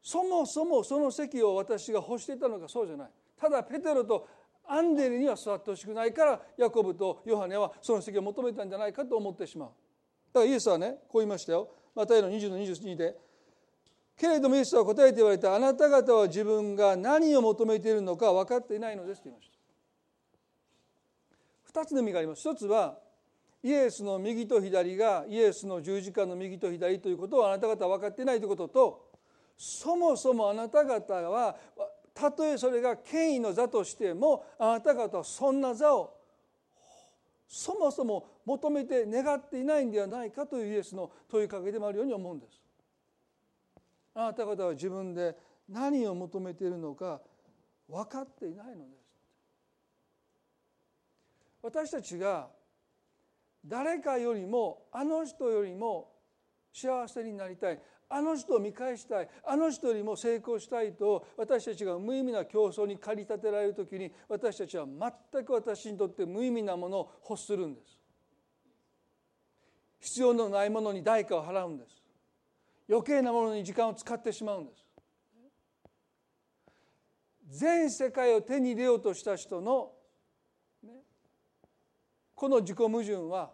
[0.00, 3.10] そもそもその席を私が欲していたのかそうじゃない。
[3.36, 4.28] ただペテロと
[4.68, 9.68] アンデルには座ってほしくないからヤコブとヨハネはその席を求めたんじゃないかと思ってしまう。
[10.32, 11.68] だからイエスはねこう言いましたよ。
[11.96, 13.16] マタイの20の22で
[14.20, 19.50] けれどもイエスは答えて言われたあなた方は自分が何を求めているのか分かっていないのですと言いまし
[21.72, 22.98] た2つの意味があります一つは
[23.62, 29.10] イエスの右と左がイエスの十字架の右と左ということをあなた方は分かっていないということと
[29.56, 31.56] そもそもあなた方は
[32.12, 36.14] たとえそれが権威の座としてもあなた方はそんな座を
[37.48, 42.59] そもそも求めて願っていないんではないかというイエスの問いかけでもあるように思うんです。
[44.14, 45.36] あなた方は自分で
[45.68, 47.20] 何を求めているのか
[47.88, 49.00] 分かっていないのです。
[51.62, 52.48] 私たちが
[53.64, 56.12] 誰かよりもあの人よりも
[56.72, 57.80] 幸せになりたい。
[58.12, 59.28] あの人を見返したい。
[59.44, 68.00] あの人よりも成功したいと私たちが無意味な競争に駆り立てられる時に私たちは全く私にとって無意味なものを欲するんです。
[70.00, 71.99] 必要のないものに代価を払うんです。
[72.90, 74.84] 余計なものに時間を使ってしまうんです。
[77.46, 79.92] 全世界を手に入れようとした人の、
[82.34, 83.52] この自己矛盾は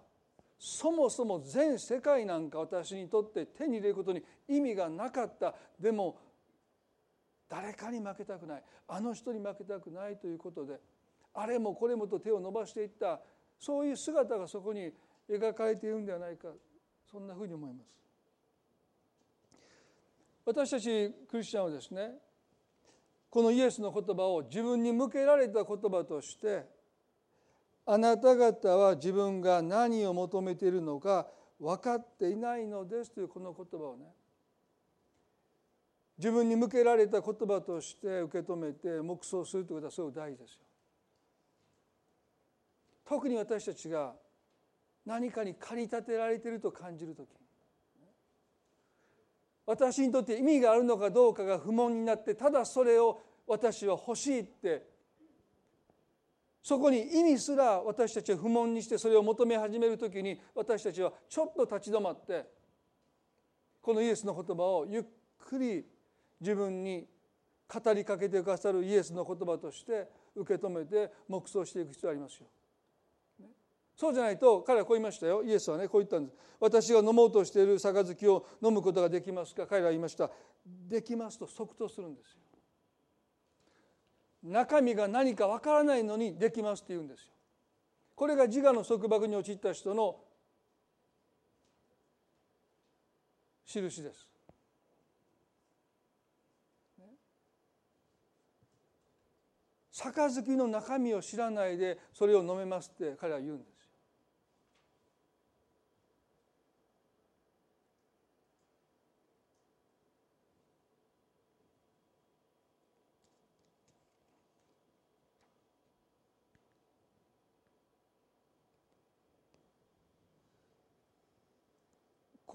[0.58, 5.54] そもそも全世界なんか私にとって手に入れることに意味がなかった。
[5.78, 6.18] でも
[7.48, 8.62] 誰かに負けたくない。
[8.88, 10.80] あの人に負けたくないということで
[11.34, 13.20] あれもこれもと手を伸ばしていった。
[13.58, 14.92] そういう姿がそこに
[15.28, 16.48] 描かれているんではないか。
[17.10, 18.05] そんなふうに思います。
[20.46, 22.12] 私たちクリスチャンはですね
[23.28, 26.64] このイエスの言葉を自分に向けられた言葉として
[27.84, 31.26] あなた方は自分が何を求めているのか
[31.60, 34.04] 分かっていないのですというこの言葉をね
[36.16, 40.60] 自分に向けられた言葉として受け止めて黙想するということはすごく大事ですよ。
[43.04, 44.14] 特に私たちが
[45.04, 47.28] 何かに駆り立てられていると感じる時
[49.66, 54.86] 私にとって意味があるのかどうかが不問になってただそれを私は欲しいって
[56.62, 62.44] そこに意味すら私たちは不問にしてそれを求め始める時に私たちはちょっと立ち止まって
[63.80, 65.04] このイエスの言葉をゆっ
[65.38, 65.84] くり
[66.40, 67.06] 自分に
[67.68, 72.46] 語りかけてくださるイエスの言葉として受け止めて黙想していく必要がありますよ。
[73.96, 79.66] そうじゃないと彼はこう言いましたよイエスはねこう言ったんです私が飲もうとしている杯を飲むことができますか？
[79.66, 80.30] 彼らは言いました
[80.66, 82.40] できますと即答するんですよ
[84.42, 87.32] 中身が何かわからないのにできますって言うんですよ。
[88.14, 90.16] これが自我の束縛に陥った人の
[93.66, 94.28] 印です。
[99.90, 103.75] 杯の中身を知らないでそれを飲めますって彼は言うんです。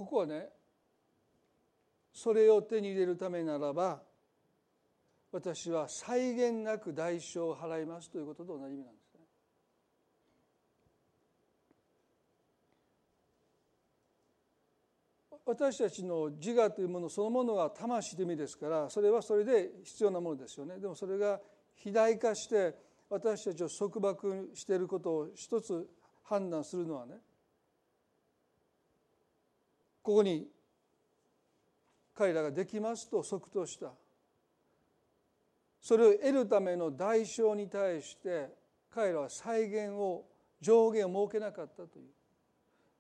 [0.01, 0.49] ここはね
[2.11, 4.01] それを手に入れるためならば
[5.31, 9.21] 私は際限なく代償を払いますということと同じ意味なんですね。
[15.45, 20.79] 私たちの自我というものそのものは魂という意味ですからそれはそれで必要なものですよね。
[20.79, 21.39] でもそれが
[21.75, 22.75] 肥大化して
[23.07, 25.87] 私たちを束縛していることを一つ
[26.23, 27.21] 判断するのはね
[30.01, 30.47] ここに
[32.15, 33.91] 彼らができますと即答した。
[35.79, 38.49] それを得るための代償に対して
[38.93, 40.25] 彼らは再現を
[40.59, 42.05] 上限を設けなかったという。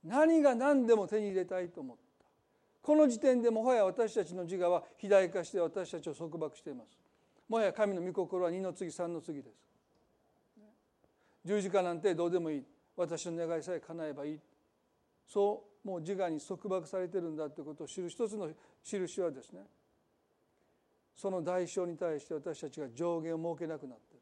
[0.03, 2.03] 何が何でも手に入れたいと思った。
[2.81, 6.97] この時点でもはや私たちの自我は肥大化して私たちを束縛しています。
[7.47, 9.55] もはや神の御心は2の次3の次です。
[11.45, 12.63] 十字架なんてどうでもいい。
[12.95, 14.39] 私の願いさえ叶えばいい。
[15.27, 18.49] そうもう自我に束縛されてるんだということを知る一つの
[18.83, 19.61] 印はですね
[21.15, 24.19] その代償に対して私たちが上限を設けなくなってる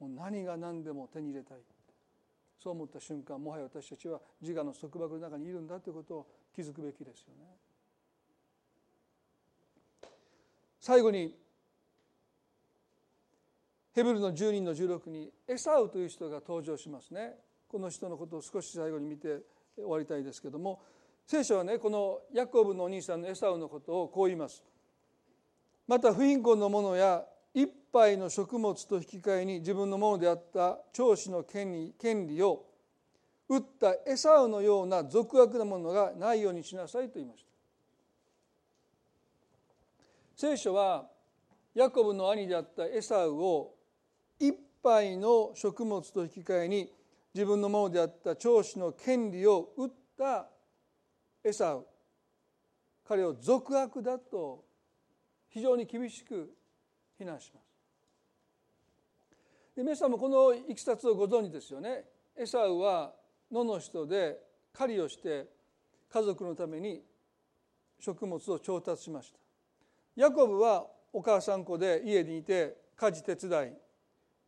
[0.00, 1.58] もう何が何でも手に入れたい
[2.62, 7.46] そう思った瞬間もはや私たちは自我の束縛の中にいるんだということを気づくべきですよね。
[10.78, 11.34] 最後に
[13.94, 17.34] ヘブルの10人の16にエサウという人が登場しますね。
[17.66, 19.40] この人のことを少し最後に見て
[19.80, 20.80] 終わりたいですけども
[21.26, 24.64] 聖書はねこのヤコブのお兄さんのエサウのことをこう言います。
[25.86, 32.64] また不貧困の者や一杯の食物と引き換えに自分のものであった長子の権利権利を
[33.48, 37.50] 打ったエサウのような俗悪なものがないようにしなさいと言いました
[40.36, 41.08] 聖書は
[41.74, 43.74] ヤコブの兄であったエサウを
[44.38, 44.52] 一
[44.82, 46.92] 杯の食物と引き換えに
[47.34, 50.48] 自分のものであった長子の権利を打った
[51.44, 51.86] エサウ
[53.06, 54.64] 彼を俗悪だと
[55.48, 56.52] 非常に厳しく
[57.18, 57.66] 非難します。
[59.76, 62.04] で皆さんもこのいきさつをご存知ですよね。
[62.36, 63.12] エサウは
[63.50, 64.38] 野の人で
[64.72, 65.46] 狩りをして
[66.08, 67.02] 家族のために
[67.98, 69.38] 食物を調達しました。
[70.16, 73.72] ヤコブはお母さん子で家にいて家事手伝い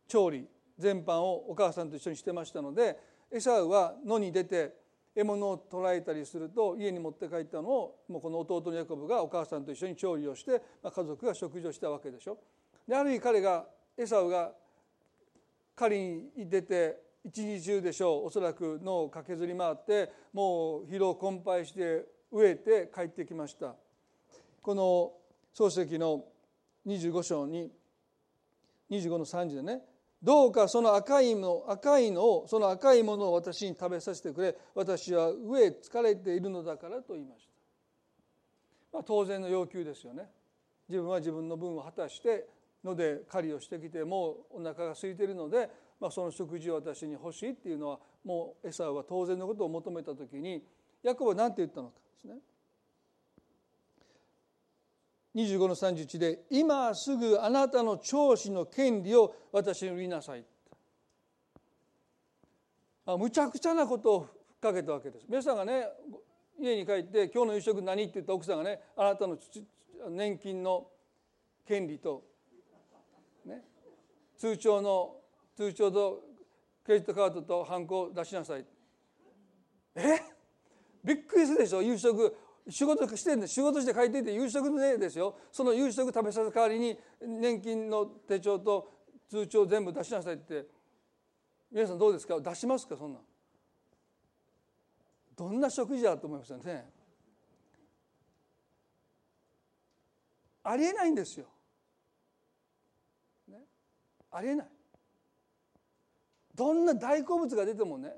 [0.07, 0.47] 調理
[0.77, 2.97] 全般をお母さんと一緒にしてましたので
[3.31, 4.73] エサウは野に出て
[5.15, 12.39] 獲物を捕らえたりすると家に持って帰ったのをもうこの弟のヤコブがお母さんと一緒に調理をして、まあ、家族が食事をしたわけでしょ。
[12.87, 13.65] である日彼が
[13.97, 14.51] エサウが
[15.75, 16.01] 狩り
[16.35, 23.75] に出て一日中でしょうおそらく脳を駆けずり回ってもう疲労困憊して飢えて帰ってきました
[24.61, 25.13] この
[25.55, 26.25] 漱石の
[26.85, 27.71] 25章に
[28.89, 29.81] 25の30でね
[30.23, 34.55] どうかその赤いの赤いのをその赤いものを私に食べさせてくれ。
[34.73, 37.51] 私は飢え疲れているのだからと言いました、
[38.93, 40.29] まあ、当然の要求ですよね。
[40.87, 42.47] 自分は自分の分を果たして
[42.85, 45.69] ので狩りをしてきてもうお腹が空いているので、
[45.99, 50.63] まあ、その食事を私に欲しいっていうのはもうエサは当然のことを求めた時に
[51.01, 52.35] ヤコブは何て言ったのかですね。
[55.35, 60.45] 25の31で「今すぐあなたの長子の権利を私に売りなさい」
[63.05, 64.29] あむちゃくちゃなことをふっ
[64.61, 65.25] かけたわけです。
[65.27, 65.87] 皆さんがね
[66.59, 69.37] 家に帰って「今日の夕食何?」って言った奥さんがねあなたの
[70.09, 70.87] 年金の
[71.65, 72.23] 権利と、
[73.45, 73.63] ね、
[74.37, 75.17] 通帳の
[75.55, 76.23] 通帳と
[76.83, 78.65] クレジットカードとハンコを出しなさい
[79.95, 80.21] え？
[81.03, 81.81] びっくりするでしょ？
[81.81, 82.35] 夕食
[82.69, 85.35] 仕事してんで仕事して帰っていて夕食のですよ。
[85.51, 88.91] その夕食食べさせた代わりに年金の手帳と
[89.29, 90.65] 通帳全部出しなさいって。
[91.71, 92.39] 皆さんどうですか？
[92.39, 92.95] 出しますか？
[92.95, 93.19] そんな。
[95.35, 96.87] どんな食事だと思いますよね。
[100.63, 101.47] ありえないんですよ、
[103.49, 103.57] ね、
[104.31, 104.67] ありえない。
[106.55, 108.13] どんな大好物が出てもね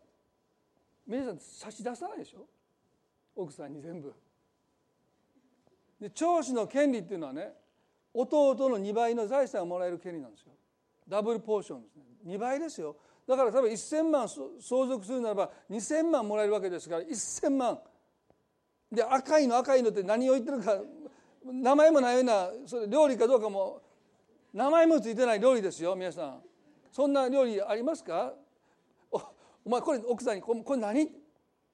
[1.08, 2.46] 皆さん差し出さないでしょ？
[3.36, 4.14] 奥さんに全部。
[6.06, 7.51] で長子の権利っていうのはね
[8.14, 10.51] 弟の2倍の財産をもらえる権利なんですよ。
[11.10, 12.03] ダブルポーションですね。
[12.28, 12.95] 2倍ですよ。
[13.28, 17.80] だから多分1000万相続するならば2000万もらえるわけですから1000万。
[18.91, 20.80] で赤いの赤いのって何を言ってるか
[21.43, 23.82] 名前もないようなそれ料理かどうかも
[24.53, 26.41] 名前もついてない料理ですよ皆さん。
[26.91, 28.32] そんな料理ありますか？
[29.12, 29.18] お
[29.66, 31.12] お前これ奥さんにこれこれ何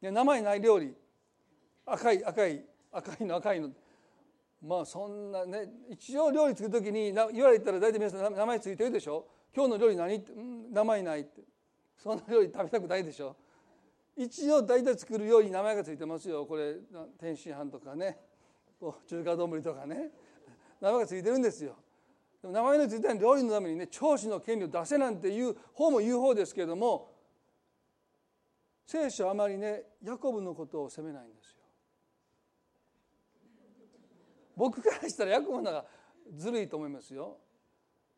[0.02, 0.96] 名前ない料理。
[1.86, 2.64] 赤い赤い
[2.94, 3.70] 赤いの赤いの。
[4.64, 9.26] まあそんなね一応料理作る時に言われたら大体皆さん名前ついてるでしょ？
[9.55, 10.16] 今日の料理何？
[10.16, 10.32] って、
[10.72, 11.41] 名前ないって。
[11.97, 13.36] そんな料理食べたくないでしょ？
[14.16, 16.45] 一応大体作るように名前がついてますよ。
[16.45, 16.76] これ
[17.20, 18.20] 天津飯とかね。
[19.07, 20.09] 中華丼とかね。
[20.80, 21.76] 名前がついてるんですよ。
[22.41, 27.12] でも名前のついてない料理のためにね長子の権利を出せなんていう方も言う方ですけれども
[28.86, 31.61] 聖書はあまりねヤコブのことを責めないんですよ。
[34.56, 35.86] 僕からしたらヤコブのが
[36.36, 37.38] ずるいと思いますよ。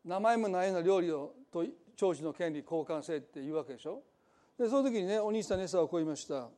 [0.05, 1.65] 名前もないような料理をと
[1.95, 4.03] 長子の権利交換せって言うわけでしょ。
[4.59, 6.49] でその時にねお兄さんのエサはこう言いました。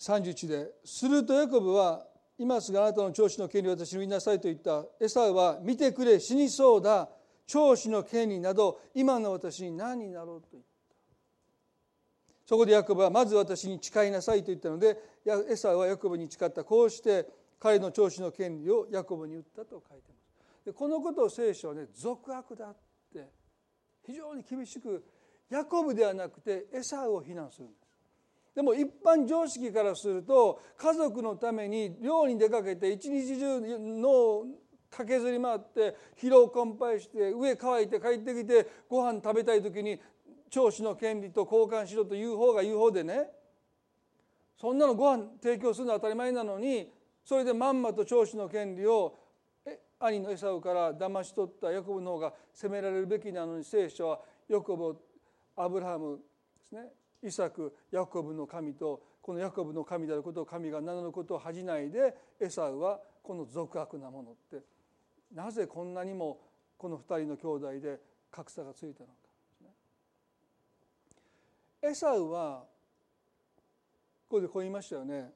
[0.00, 2.06] 31でするとヤコブは
[2.38, 4.86] 今すぐあなたの長子の権利を私に言いなさいと言った。
[4.98, 7.08] エサは見てくれ死にそうだ。
[7.46, 10.69] 長子の権利など今の私に何になろうと言った？
[12.50, 14.98] そこでヤコブはまず私に誓いなさいと言ったので
[15.48, 16.64] エサはヤコブに誓った。
[16.64, 17.24] こうして
[17.60, 20.14] 彼の長子の権利をヤコブに言ったと書いてま
[20.58, 20.64] す。
[20.66, 22.76] でこのことを聖書はね俗悪だっ
[23.12, 23.28] て
[24.04, 25.04] 非常に厳しく
[25.48, 28.56] ヤコブではなくてエサを非難するんです。
[28.56, 34.44] でも一般常識からすると家族のために漁に出かけて一日中の
[34.90, 40.00] 駆けずり回って疲労困憊して上乾いて帰ってきてご飯食べたい時に
[40.50, 43.30] 長子の権利と交換しろという方が言う方でね。
[44.56, 46.92] そんなのご飯提供するのは当たり前なのに
[47.24, 49.18] それでまんまと長子の権利を
[49.98, 54.98] 兄のエサウから騙し取ったヤコブの方が責められるべきなのに聖書はヤコブ
[55.56, 56.18] アブラハム
[56.58, 56.92] ですね。
[57.22, 64.64] イサクヤコブの神とこのヤコブの神であることを神が名乗ることを恥じないでエサウはこの俗悪なものって。
[65.34, 66.40] なぜこんなにも
[66.76, 69.12] この2人の兄弟で格差がついたのか、
[71.82, 72.64] エサウは
[74.28, 75.30] ここでこう言いましたよね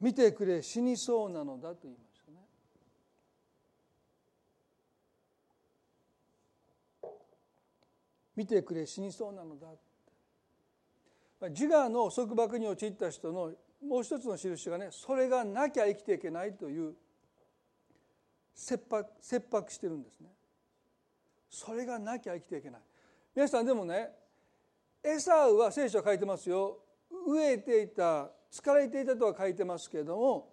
[0.00, 2.38] 見てくれ死にそうなのだと言いましたね。
[8.36, 9.68] 見てくれ死にそうなのだ
[11.48, 13.52] 自我の束縛に陥った人の
[13.86, 16.94] もう一つの印がねそれがなきゃ生きていけないという
[18.54, 20.28] 切迫切迫してるんですね。
[21.50, 22.80] それがなきゃ生きていけない。
[23.36, 24.08] 皆さんでもね
[25.04, 26.78] エサウは聖書は書いてますよ
[27.28, 30.48] 飢えていた疲れていたとは書いてますけれども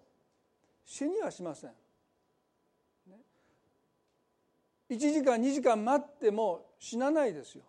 [0.84, 1.70] 死にはしません。
[4.90, 7.64] 1時間2時間待っても死なないですよ。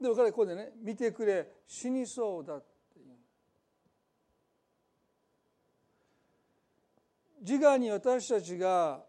[0.00, 2.64] でも彼ここでね見てくれ死にそうだっ
[2.94, 3.06] ていう
[7.40, 9.04] 自我に私たちが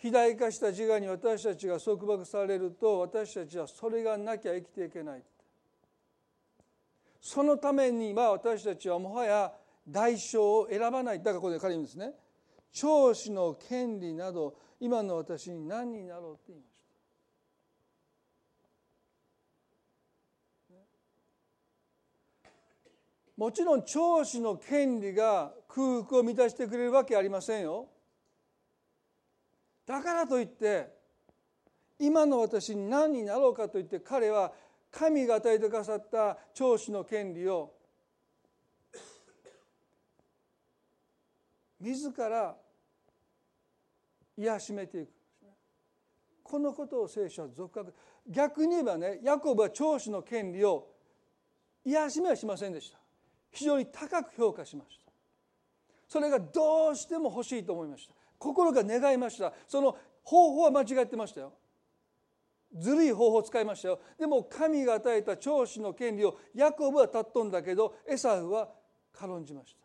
[0.00, 5.22] 肥大化した自我に私たちが束縛されると私たちはそれがなきゃ生きていけない。
[7.20, 9.52] そのためには私たちはもはや
[9.86, 11.18] 代償を選ばない。
[11.18, 12.14] だからここで彼言うんですね
[12.72, 16.70] 長子の権利など今の私に何になろうって言いまし
[22.42, 22.50] た。
[23.36, 27.86] もちろん長子の権利が空腹を満たしてくれるわけありませんよ。
[29.90, 30.86] だからといって
[31.98, 34.52] 今の私に何になろうかといって彼は
[34.92, 37.72] 神が与えてくださった長子の権利を
[41.80, 42.54] 自ら
[44.38, 45.10] 癒しめていく。
[46.44, 47.92] このことを聖書は俗悪
[48.28, 50.86] 逆に言えばねヤコブは長子の権利を
[51.84, 52.98] 癒しめはしませんでした。
[53.50, 55.10] 非常に高く評価しました。
[56.06, 58.19] それがどうしても欲しいと思いました。
[58.40, 59.52] 心が願いました。
[59.68, 61.52] その方法は間違ってましたよ。
[62.74, 64.00] ずるい方法を使いましたよ。
[64.18, 68.70] でも神が与えた長子の権利をヤコブは尊んだけどエサフは
[69.12, 69.80] 軽んじました。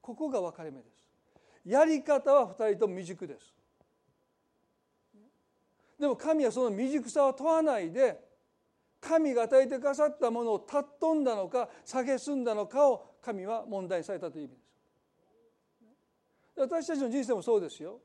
[0.00, 1.04] ここが分かれ目です。
[1.66, 3.52] やり方は2人とも未熟です。
[6.00, 8.18] でも神はその未熟さを問わないで
[8.98, 14.63] 神が与えてくださったものを尊んだのか蔑んだのかを神は問題されたという意味です。
[16.56, 18.00] 私たちの人生もそうですよ。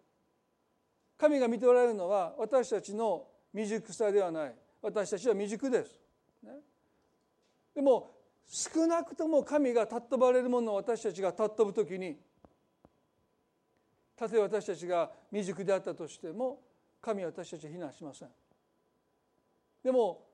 [1.18, 4.56] 神が見ておられるのは私たちの未熟さではない。
[4.82, 6.00] 私たちは未熟です、
[6.44, 6.52] ね、
[7.76, 8.12] でも
[8.48, 12.18] 少なくとも神が尊ばれるものを私たちが尊ぶ時に
[14.16, 16.62] たとえ私たちが未熟であったとしても
[17.02, 18.30] 神は私たちを非難しません。
[19.84, 20.26] でも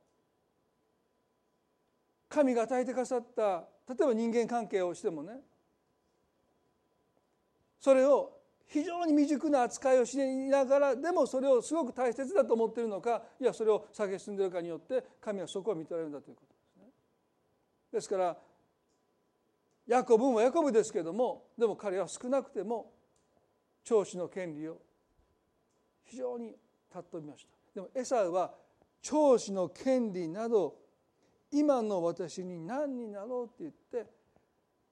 [2.30, 5.34] 神が与えてくださった例えば人間関係をしてもね
[7.86, 8.32] それを
[8.66, 16.90] 非常に未熟な扱いをしながらでもそれをすごく大切だと思っているのかいやそれを下げ進んでいるかによって神はそこを見とられるんだということですね。
[17.94, 18.36] ですから
[19.86, 22.92] ヤコブもヤコブですけどもでも彼は少なくても
[23.84, 24.80] 長子の権利を
[26.06, 26.56] 非常に
[26.92, 28.52] 尊びましたでもエサウは
[29.04, 30.74] 長子の権利など
[31.52, 34.12] 今の私に何になろうって言って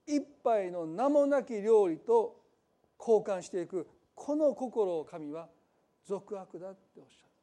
[0.06, 2.43] 一杯の名もなき料理と
[3.06, 3.86] 交換していく
[4.16, 5.49] この心を神は
[6.06, 7.34] 俗悪だっておっしゃった。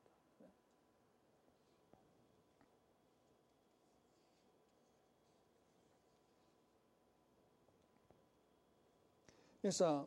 [9.62, 10.06] 皆さん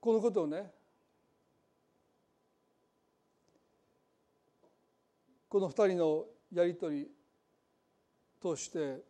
[0.00, 0.70] このことをね
[5.50, 6.24] この二人の
[6.54, 7.10] やり取り
[8.40, 9.02] として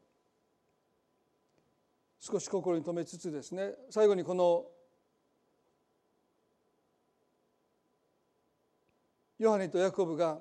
[2.19, 4.65] 少し心に留めつつですね最後にこの
[9.39, 10.41] ヨハネとヤコブが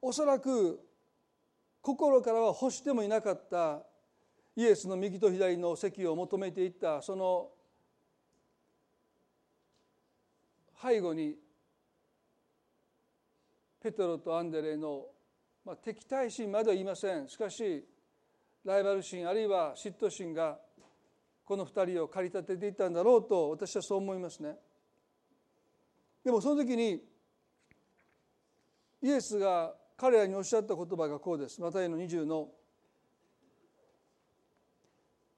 [0.00, 0.78] おそらく
[1.82, 3.82] 心からは欲してもいなかった
[4.54, 7.48] イエスの右と左の席を求めていったその
[10.80, 11.34] 背後に
[13.80, 15.06] ペトロとアンデレの、
[15.64, 17.84] まあ、敵対心までは言いませんしかし
[18.64, 20.58] ライバル心あるいは嫉妬心が
[21.44, 24.56] この2人を駆り立てていたんだろうと私はそう思いますね。
[26.22, 27.02] でもその時に
[29.00, 31.60] イエスが彼らにおっしゃった言葉がこうです。
[31.60, 32.48] マタイの20の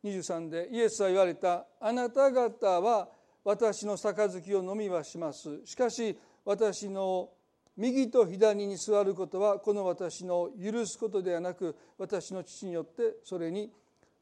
[0.02, 3.08] 23でイエスは言われた「あなた方は
[3.44, 7.30] 私の杯を飲みはします」しかし私の
[7.76, 13.70] 右と左に座ることはこの私の許すことではなく私の父によってそれに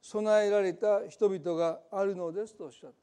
[0.00, 2.96] 備えられた人々があるのですとおっしゃった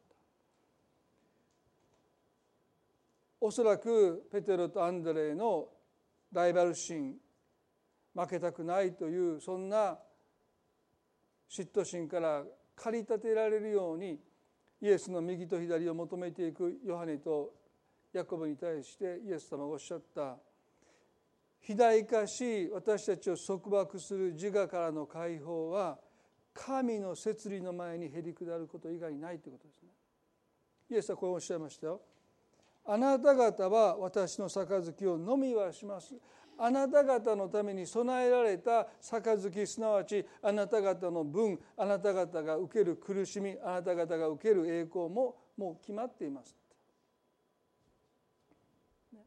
[3.41, 5.67] おそらくペテロとアンドレの
[6.31, 7.15] ライバル心
[8.15, 9.97] 負けたくないというそんな
[11.49, 12.43] 嫉妬心から
[12.75, 14.19] 駆り立てられるように
[14.81, 17.53] イエスの右と左を求めていくヨハネと
[18.17, 20.37] ヤコブに対してイエス様がおっしゃった
[21.61, 25.97] 肥大化し私たちを束縛する自我からの解放は
[26.53, 29.89] 神の摂理の前にへり下ること以外ないということですね。
[30.91, 32.01] イエスはこうおっしゃいましたよ。
[32.85, 36.15] あなた方は私の杯を飲みはします。
[36.57, 46.55] あなた方のために備えられた杯すなわちあなた方の分あなた方が受ける苦しみあなた方が受ける栄光ももう決まっています。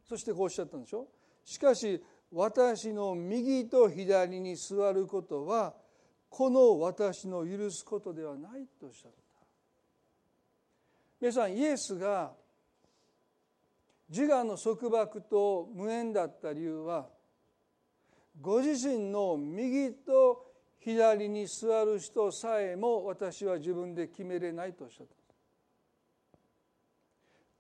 [0.09, 1.07] そしてこうおっしゃったんでしょ？
[1.45, 2.03] しかし
[2.33, 5.75] 私の右と左に座ることは
[6.31, 9.19] この私の許すことではないとおっしゃった。
[11.21, 12.33] 皆さんイエスが
[14.09, 17.09] 自我の束縛と無縁だった理由は
[18.41, 20.47] ご自身の右と
[20.81, 25.13] 左に座る人さえも私は自分で決めれないとおっしゃった。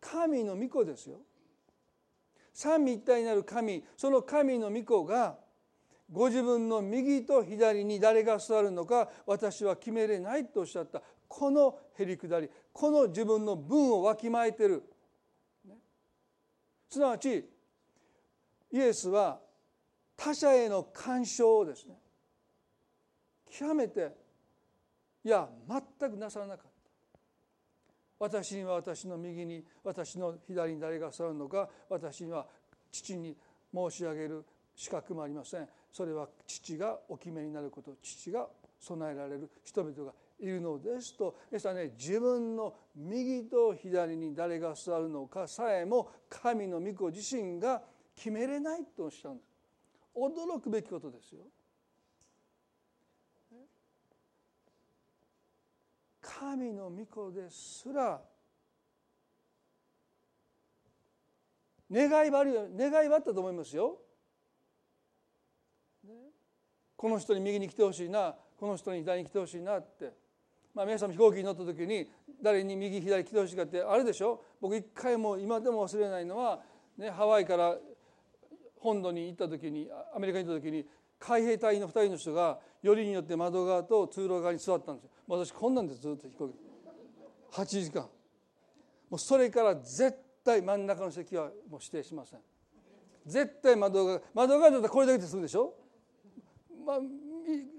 [0.01, 1.21] 神の御子ですよ。
[2.59, 5.37] 三位一体なる神その神の御子が
[6.11, 11.01] ご自分の右と左に誰が座るのか私は決めれないとおっしゃった。
[11.29, 14.83] このへりくだりこの自分の分をわきまえてる、
[16.91, 17.49] すなわち
[18.73, 19.39] イエスは
[20.17, 21.95] 他者への干渉をですね
[23.53, 24.17] 極めて
[25.23, 25.49] いや
[26.01, 26.68] 全くなさらなかった。
[28.19, 32.47] 私には私の右に私の左に誰が座るのか私には
[32.91, 33.37] 父に
[33.73, 34.45] 申し上げる
[34.75, 35.69] 資格もありません。
[35.93, 38.47] それは父がお決めになること父が
[38.79, 41.37] 備えられる人々がいるのですと。
[41.51, 47.83] ですからね自分の右と左に誰が座るのかさえも神の御子自身が
[48.15, 49.49] 決めれないとおっしゃるんです。
[50.17, 51.43] 驚くべきことですよ。
[56.39, 58.21] 神の御子ですら
[61.91, 62.67] 願いはあるよ。
[62.77, 63.99] 願いはあったと思いますよ。
[66.97, 68.35] この人に右に来てほしいな。
[68.57, 70.13] この人に左に来てほしいなって、
[70.75, 72.11] まあ、皆さんも飛行機に乗った時に
[72.43, 74.45] 誰に右左来てほしいかってあるでしょ。
[74.61, 76.61] 僕一回も今でも忘れないのは、
[76.99, 77.77] ね、ハワイから
[78.77, 80.87] 本土に行った時にアメリカに行った時に
[81.19, 85.11] 海兵隊の2人の人がよりによって窓側と通路側に座ったんですよ。
[85.29, 86.55] 私こんなんでずっと飛行機
[87.53, 88.03] 8時間。
[89.11, 92.41] もうそれから絶対真ん中の席はもう指定しません。
[93.27, 95.75] 絶対窓側窓側だったらこれだけでするでしょ、
[96.87, 96.99] まあ、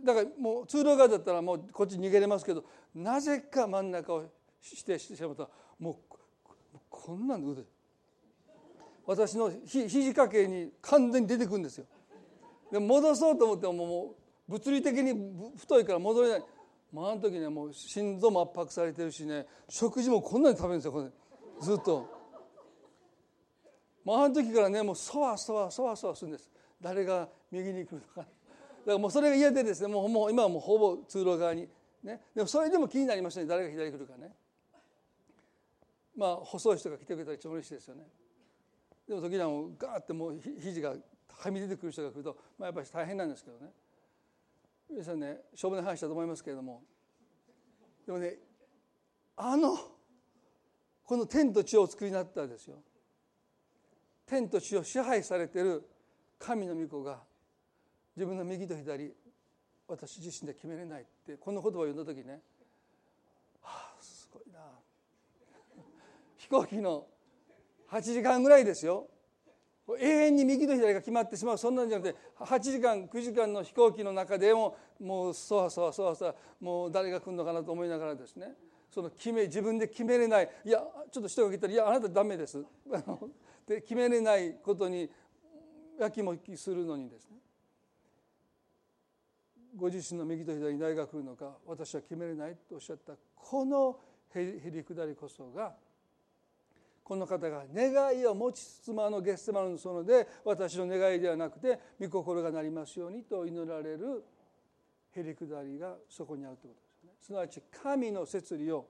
[0.05, 4.25] だからもう通路側だったらもうこっち逃げれますけどなぜか真ん中を
[4.63, 7.63] 指定してしまったらもうこんなんで腕
[9.07, 11.85] 私のひ肘掛けに完全に出てくるんですよ。
[12.71, 14.15] で戻そうと思ってもも
[14.47, 15.13] う物理的に
[15.57, 16.43] 太いから戻れない。
[16.91, 21.09] まあ、あの時ねもう心臓も圧迫されてるしね食事もこんなに食べるんですよこれ。
[21.61, 22.19] ずっと。
[24.03, 26.49] まあ、あの時からねもうそわそわそわそわするんです。
[26.81, 28.07] 誰が右に来るのか。
[28.15, 28.29] だか
[28.85, 31.67] らもうそれが嫌でですねもうもう今はもうほぼ通路側に。
[32.03, 32.21] ね。
[32.33, 34.31] でもそれでも気になりましたね誰が左に来るかね。
[36.15, 38.03] まあ細い人が来てくれたら一番嬉しいですよね。
[39.07, 40.95] でも時にはもうガーってもう肘が
[41.39, 43.71] はみ出てくる人が来ると、まあ、やっぱり大変なんですけどね。
[44.89, 46.81] 皆さんね勝負の話だと思いますけれども。
[48.05, 48.37] でもね
[49.37, 49.77] あの
[51.03, 52.77] この天と地をお作りになったんですよ。
[54.25, 55.87] 天と地を支配されてる
[56.37, 57.19] 神の御子が
[58.15, 59.13] 自分の右と左
[59.87, 62.41] 私自身で決めれないってこの言葉を読んだ時ね。
[63.61, 64.59] はあすごいな。
[66.37, 67.07] 飛行機の
[67.89, 69.07] 8時間ぐらいですよ。
[69.97, 71.57] 永遠に右と左が決まってしまう。
[71.57, 78.53] そんなんじゃなくて8時間9時間の飛行機の中でももうそわそわそわそわもう誰が来るのかなと思いながらですね。
[78.91, 80.49] その決め自分で決めれない。
[80.65, 82.63] いやちょっと人が来たら「いやあなたダメです」
[83.65, 85.09] で決めれないことに
[85.99, 87.37] やきもきするのにですね。
[89.75, 93.99] ご自身の右と左に誰が来るのか私は決めれないとおっしゃったこの
[94.33, 95.75] へりくだりこそが
[97.09, 104.23] この方が願いを持ちつつもあのゲッセマルの園で私の願いではなくて御心がなりますようにと祈られる
[105.15, 107.11] へりくだりがそこにあるということですね。
[107.25, 108.85] すなわち神の摂理を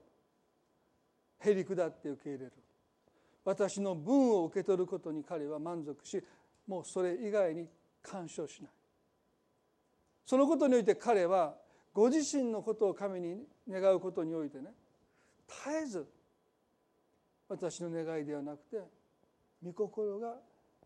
[1.38, 2.52] へりくだって受け入れる
[3.42, 6.22] 私の分を受け取ることに彼は満足し
[6.66, 7.66] もうそれ以外に
[8.02, 8.70] 干渉しない。
[10.26, 11.54] そのことにおいて彼は
[11.94, 14.74] ご自身のことを神に願うことにおいてね
[15.48, 16.19] 絶えず
[17.50, 18.78] 私の願いではなくて
[19.62, 20.36] 御心が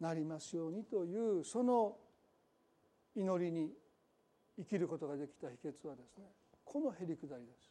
[0.01, 1.95] なりますようにというその
[3.15, 3.71] 祈りに
[4.57, 6.25] 生きることができた秘訣はですね
[6.65, 7.71] このへりくだりです。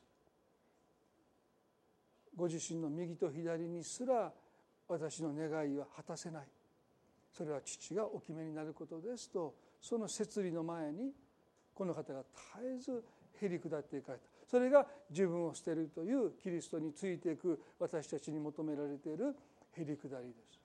[2.35, 4.31] ご自身の右と左にすら
[4.87, 6.47] 私の願いは果たせない。
[7.35, 11.11] それは父がお決めになることですとその摂理の前に
[11.73, 12.23] この方が
[12.55, 13.03] 絶えず
[13.41, 14.32] へり下っていかれた。
[14.53, 19.35] それが自分を捨てるというキリストについていく私たちに求められている
[19.75, 20.59] へり下りです。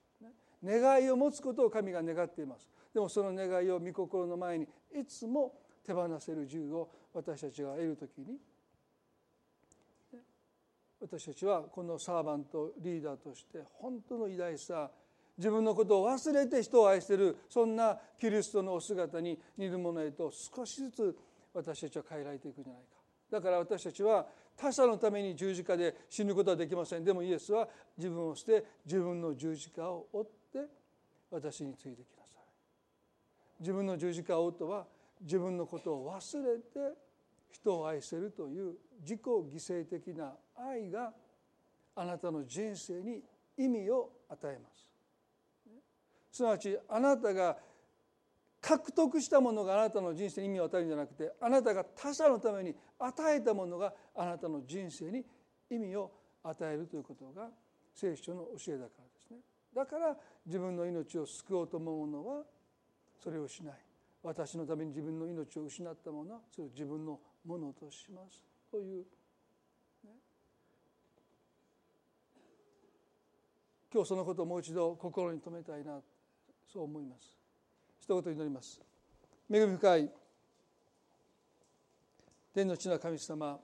[0.63, 2.69] 願いを持つことを神が願っています。
[2.93, 4.65] でもその願いを御心の前に
[4.95, 5.55] いつも
[5.87, 8.37] 手放せる自由を私たちが得る時に
[11.01, 14.91] 私たちはこのサーバントリーダーとして本当の偉大さ
[15.39, 21.17] 自分のことを忘れて人を愛しているそんなキリストのお姿に似るものへと少しずつ
[21.55, 22.98] 私たちは変えられていくんじゃないか
[23.31, 24.27] だから私たちは
[24.57, 27.05] 他者のために十字架で死ぬことはできません。
[27.05, 30.59] でもイエスは自分を捨て自分の十字架を追って
[31.31, 33.61] 私についてきなさい。
[33.61, 34.87] 自分の十字架を追うとは
[35.21, 36.97] 自分のことを忘れて
[37.51, 41.13] 人を愛せるという自己犠牲的な愛が
[41.95, 43.23] あなたの人生に
[43.57, 44.89] 意味を与えます。
[46.31, 47.57] すなわちあなたが
[48.69, 55.25] 獲得したものがあなたの人生に意味を与えるんじゃなくてあなたが他者のために与えたものがあなたの人生に
[55.71, 56.13] 意味を
[56.43, 57.49] 与えるということが
[57.95, 59.39] 聖書の教えだからですね。
[59.75, 60.15] だから
[60.45, 62.43] 自分の命を救おうと思う者は
[63.19, 63.75] それをしない。
[64.23, 68.45] 私のために自分の命を失った者はそれを自分のものとします。
[68.71, 69.05] という、
[70.05, 70.11] ね、
[73.91, 76.01] 今日そのことをもう一度心に留めたいな
[76.71, 77.38] そう思います。
[78.09, 78.81] 一言祈ります。
[79.53, 80.11] 恵み深い
[82.55, 83.59] 天の地の神様。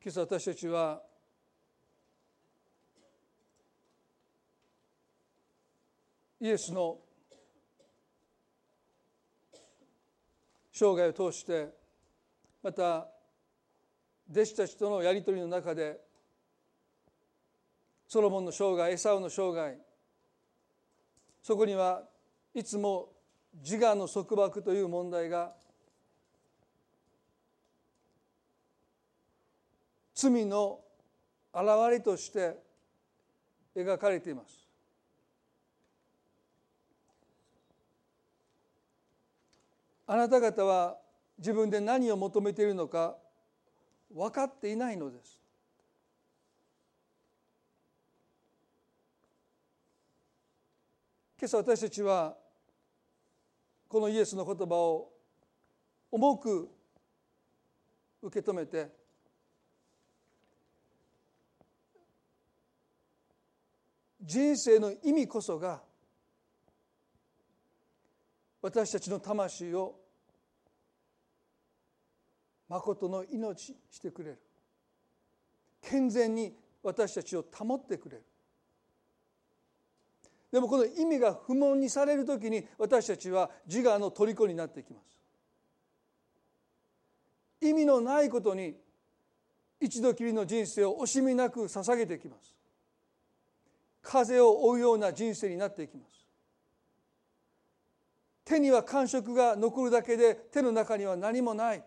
[0.00, 1.02] 今朝私たちは
[6.40, 6.98] イエスの
[10.72, 11.68] 生涯を通して
[12.62, 13.08] また
[14.30, 15.98] 弟子たちとのやり取りの中で
[18.06, 19.91] ソロモンの生涯エサウの生涯
[21.42, 22.02] そこには
[22.54, 23.08] いつも
[23.62, 25.52] 自我の束縛という問題が
[30.14, 30.78] 罪の
[31.52, 32.56] 現れとして
[33.74, 34.62] 描かれています。
[40.06, 40.96] あなた方は
[41.38, 43.16] 自分で何を求めているのか
[44.14, 45.41] 分かっていないのです。
[51.42, 52.36] 今朝私たちは
[53.88, 55.10] このイエスの言葉を
[56.12, 56.70] 重く
[58.22, 58.88] 受け止めて
[64.20, 65.82] 人生の意味こそが
[68.60, 69.96] 私たちの魂を
[72.68, 74.38] 誠の命してくれる。
[75.80, 78.31] 健全に私たちを保ってくれる。
[80.52, 85.18] でもこの意味が不問にされる時に私たちは自我の虜になっていきます。
[87.62, 88.76] 意味のないことに
[89.80, 92.54] 一度きりの人生を惜しみなく捧げていきます。
[94.02, 96.12] 風を追うような人生になっていきます。
[98.44, 101.82] 手には感触が残るだけで手の中には何もない。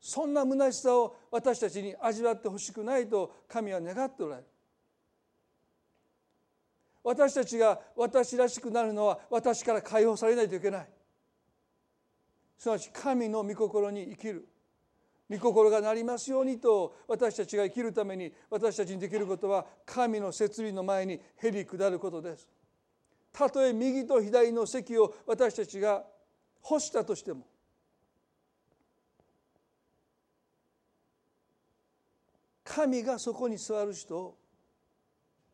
[0.00, 4.48] そんな虚しさを私たちに味わってほしくないと神は願っておられる。
[7.04, 10.88] 私たちが私らしくなるのは私から解放されないといけない。
[12.56, 14.48] すなわち神の御心に生きる。
[15.30, 22.48] 御心がなりますようにと私たちが生きるために私たちにできることは神の設理の前にへり下ることです。
[23.32, 26.04] たとえ右と左の席を私たちが
[26.62, 27.46] 干したとしても
[32.62, 34.38] 神がそこに座る人を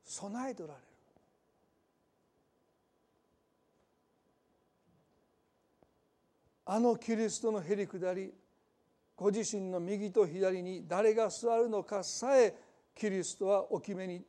[0.04, 0.89] 備えておられる。
[6.72, 8.32] あのキリストのへり下り
[9.16, 12.54] ご自身の右と左に誰が座るのかさえ
[12.94, 14.22] キリストはお決めに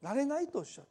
[0.00, 0.90] なれないとおっしゃった。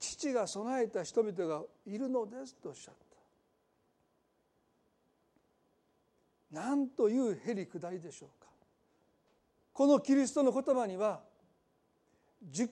[0.00, 2.94] 父が備えた人々がいるのですとおっしゃっ
[6.50, 6.60] た。
[6.60, 8.48] なんというへり下りでしょうか。
[9.72, 11.30] このキリストの言葉には
[12.50, 12.70] 自己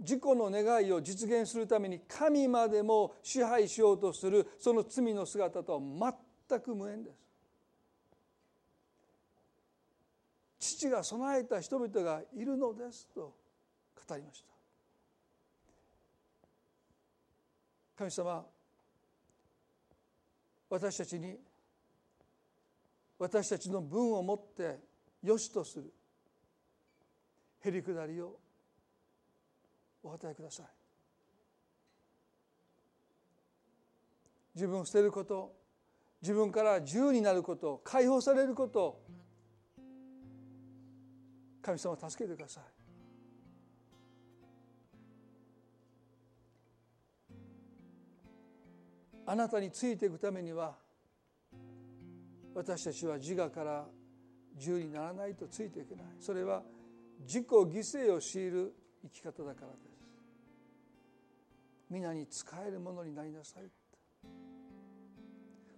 [0.00, 6.14] 自己の願いを実現するために神までも支配しようとするその罪の姿とは
[6.48, 7.28] 全く無縁です。
[10.60, 13.34] 父が備えた人々がいるのですと
[14.08, 14.48] 語りました。
[17.96, 18.46] 神様
[20.70, 21.36] 私たちに
[23.18, 24.78] 私たちの分をもって
[25.22, 25.92] 良しとする
[27.64, 28.36] へりくだりを
[30.08, 30.66] お与えください。
[34.54, 35.54] 自分を捨てること
[36.20, 39.00] 自分から自由になること解放されること
[41.62, 42.64] 神様助けてください。
[49.26, 50.74] あなたについていくためには
[52.54, 53.86] 私たちは自我から
[54.56, 56.04] 自由にならないとついていけない。
[56.18, 56.62] それは
[57.20, 59.87] 自己犠牲を強いる生き方だからです。
[61.90, 63.70] 皆に使えるものになりなさい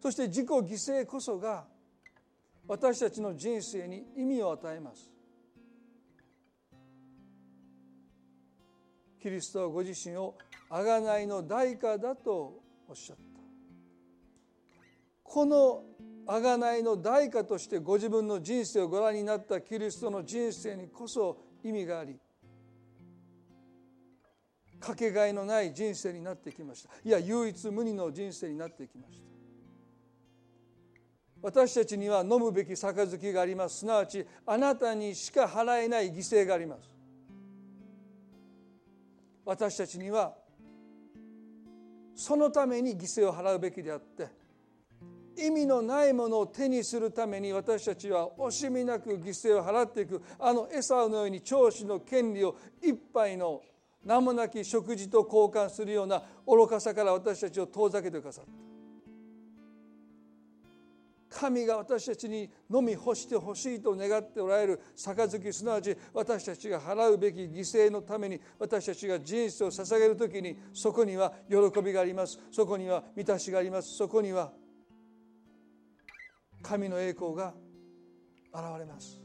[0.01, 1.67] そして自己犠牲こそが
[2.67, 5.11] 私たちの人生に意味を与えます。
[9.21, 10.37] キリストはご自身を
[10.71, 13.23] 贖いの代価だとおっしゃった。
[15.23, 15.83] この
[16.27, 22.17] 贖いの代価としてご自分の人生をご覧になったキリストの人生にこそ意味があり
[24.81, 26.91] かけがえのない人生になってきました。
[27.05, 29.31] いや唯一無二の人生になってきました。
[31.43, 33.79] 私たちには飲むべき杯があります。
[33.79, 36.91] すなわちあなたにしか払えない犠牲があります。
[39.45, 40.35] 私たちには
[42.15, 44.29] そのために犠牲を払うべきであって
[45.37, 50.23] 意味のないものを手にするために私たちは惜しみなく犠牲を払っていく。
[50.39, 53.63] あのエサウのように長子の権利を一杯の
[54.05, 58.51] 名もなき食事と交換するような愚かさから私たちを遠ざけてくださった。
[61.31, 72.41] 神が私たちに飲み干してほしいと願っておられる杯すなわち私たちが払うべき犠牲のために私たちが人生を捧げる時にそこには喜びがあります。
[72.51, 73.97] そこには満たしがあります。
[73.97, 74.51] そこには
[76.63, 77.55] 神の栄光が
[78.53, 79.20] 現れます。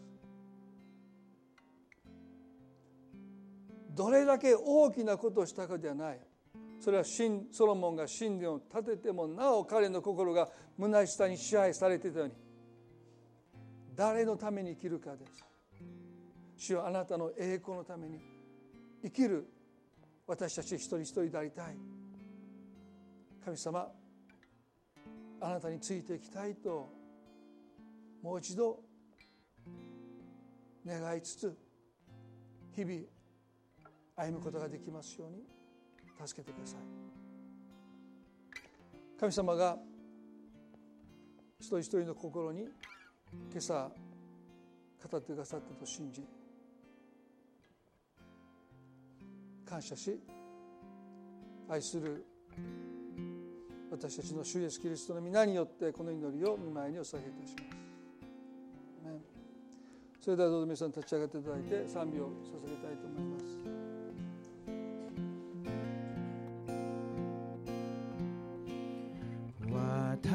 [3.95, 6.19] どれだけ大きなことをしたかではない。
[6.81, 12.33] それはソロモンが神殿を建ててもなお彼の心が胸下に支配されていたように。
[13.95, 15.45] 誰のために生きるかです。
[16.57, 18.19] 主はあなたの栄光のために。
[19.01, 19.47] 生きる
[20.27, 21.77] 私たち一人一人でありたい。
[23.45, 23.87] 神様
[25.39, 26.89] あなたについていきたいと。
[28.21, 28.83] もう一度
[30.85, 31.57] 願いつつ
[32.75, 33.14] 日々
[34.15, 35.43] 歩むことができますように
[36.25, 36.79] 助けてください
[39.19, 39.77] 神様が
[41.59, 42.67] 一人一人の心に
[43.51, 43.91] 今朝
[45.11, 46.23] 語ってくださったと信じ
[49.65, 50.19] 感謝し
[51.67, 52.25] 愛する
[53.91, 57.85] 私たちの主イエスキリストの皆によってこの祈りを見前にお捧げいたします。
[60.25, 62.29] それではどうぞ皆さん立ち上がっていただいて賛美を捧
[62.67, 63.34] げたいと思います。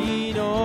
[0.00, 0.61] He.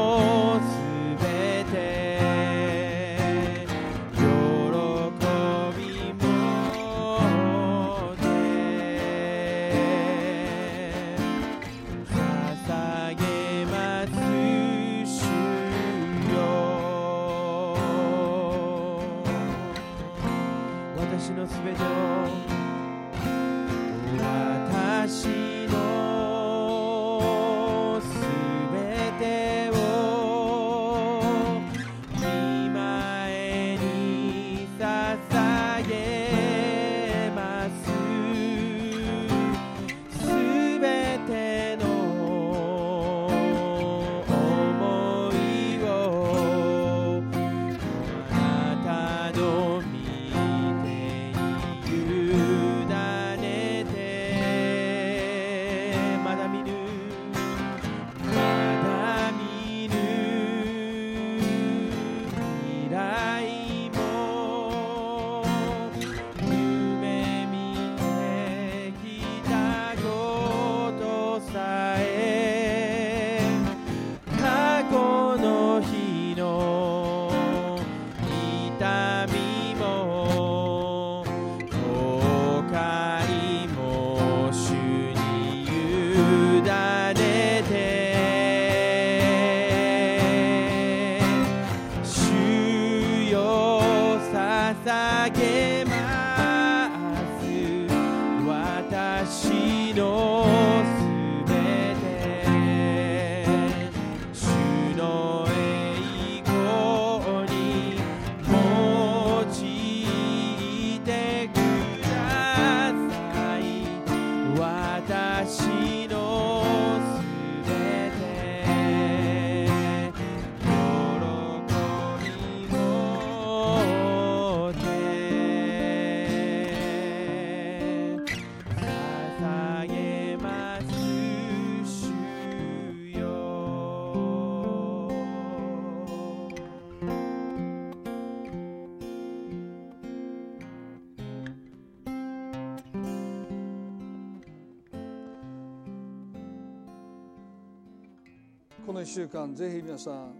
[148.87, 150.33] この1週間ぜひ皆さん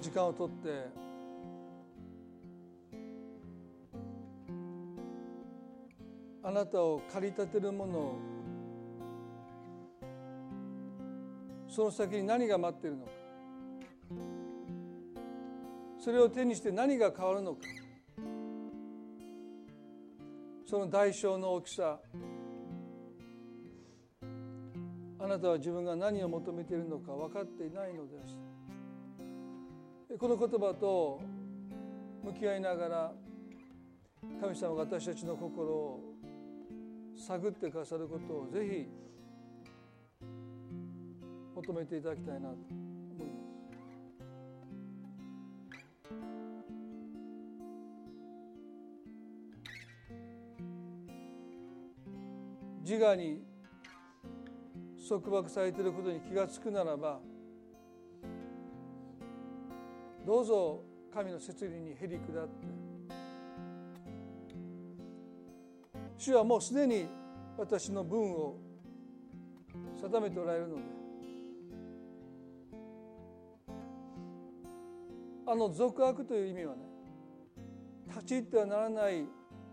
[0.00, 0.86] 時間をとって
[6.40, 8.18] あなたを駆り立てるものを
[11.68, 13.10] その先に何が待っているのか
[15.98, 17.62] それを手にして何が変わるのか
[20.64, 21.98] その代償の大きさ
[25.34, 28.38] なたは自分が何を求めているのか分かっていないのです
[30.18, 31.20] この言葉と
[32.22, 33.12] 向き合いながら
[34.40, 36.00] 神様が私たちの心を
[37.16, 38.86] 探ってくださることをぜひ
[41.56, 43.34] 求めていただきたいなと思いま
[52.82, 52.84] す。
[52.84, 53.53] 自我に
[55.06, 57.20] 束縛されていることに気が付くならば
[60.26, 60.82] どうぞ
[61.12, 62.84] 神の摂理にへり下って。
[66.16, 67.06] 主はもうすでに
[67.58, 68.56] 私の分を
[70.00, 70.82] 定めておられるので
[75.46, 76.82] あの俗悪という意味はね
[78.08, 79.26] 立ち入ってはならない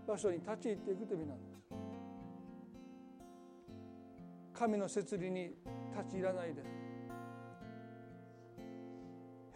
[0.07, 1.50] 場所に立ち入っていくという意味なんです
[4.61, 5.55] 神の摂理に
[5.91, 6.61] 立ち入らないで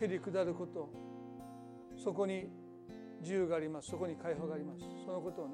[0.01, 0.89] へり下ること
[1.95, 2.49] そこに
[3.21, 3.91] 自由があります。
[3.91, 4.79] そこに解放があります。
[5.05, 5.53] そのことをね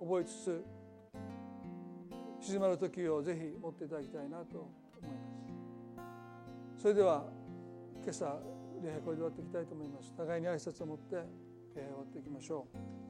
[0.00, 0.64] 覚えつつ
[2.40, 4.68] 静まる時をぜひ持っていただきたいなと思
[5.02, 6.82] います。
[6.82, 7.24] それでは
[8.04, 8.40] 今朝
[8.84, 10.14] 礼拝これで終わっていきたいと思います。
[10.16, 11.16] 互いに挨拶を持って、
[11.74, 13.03] えー、終わっていきましょう。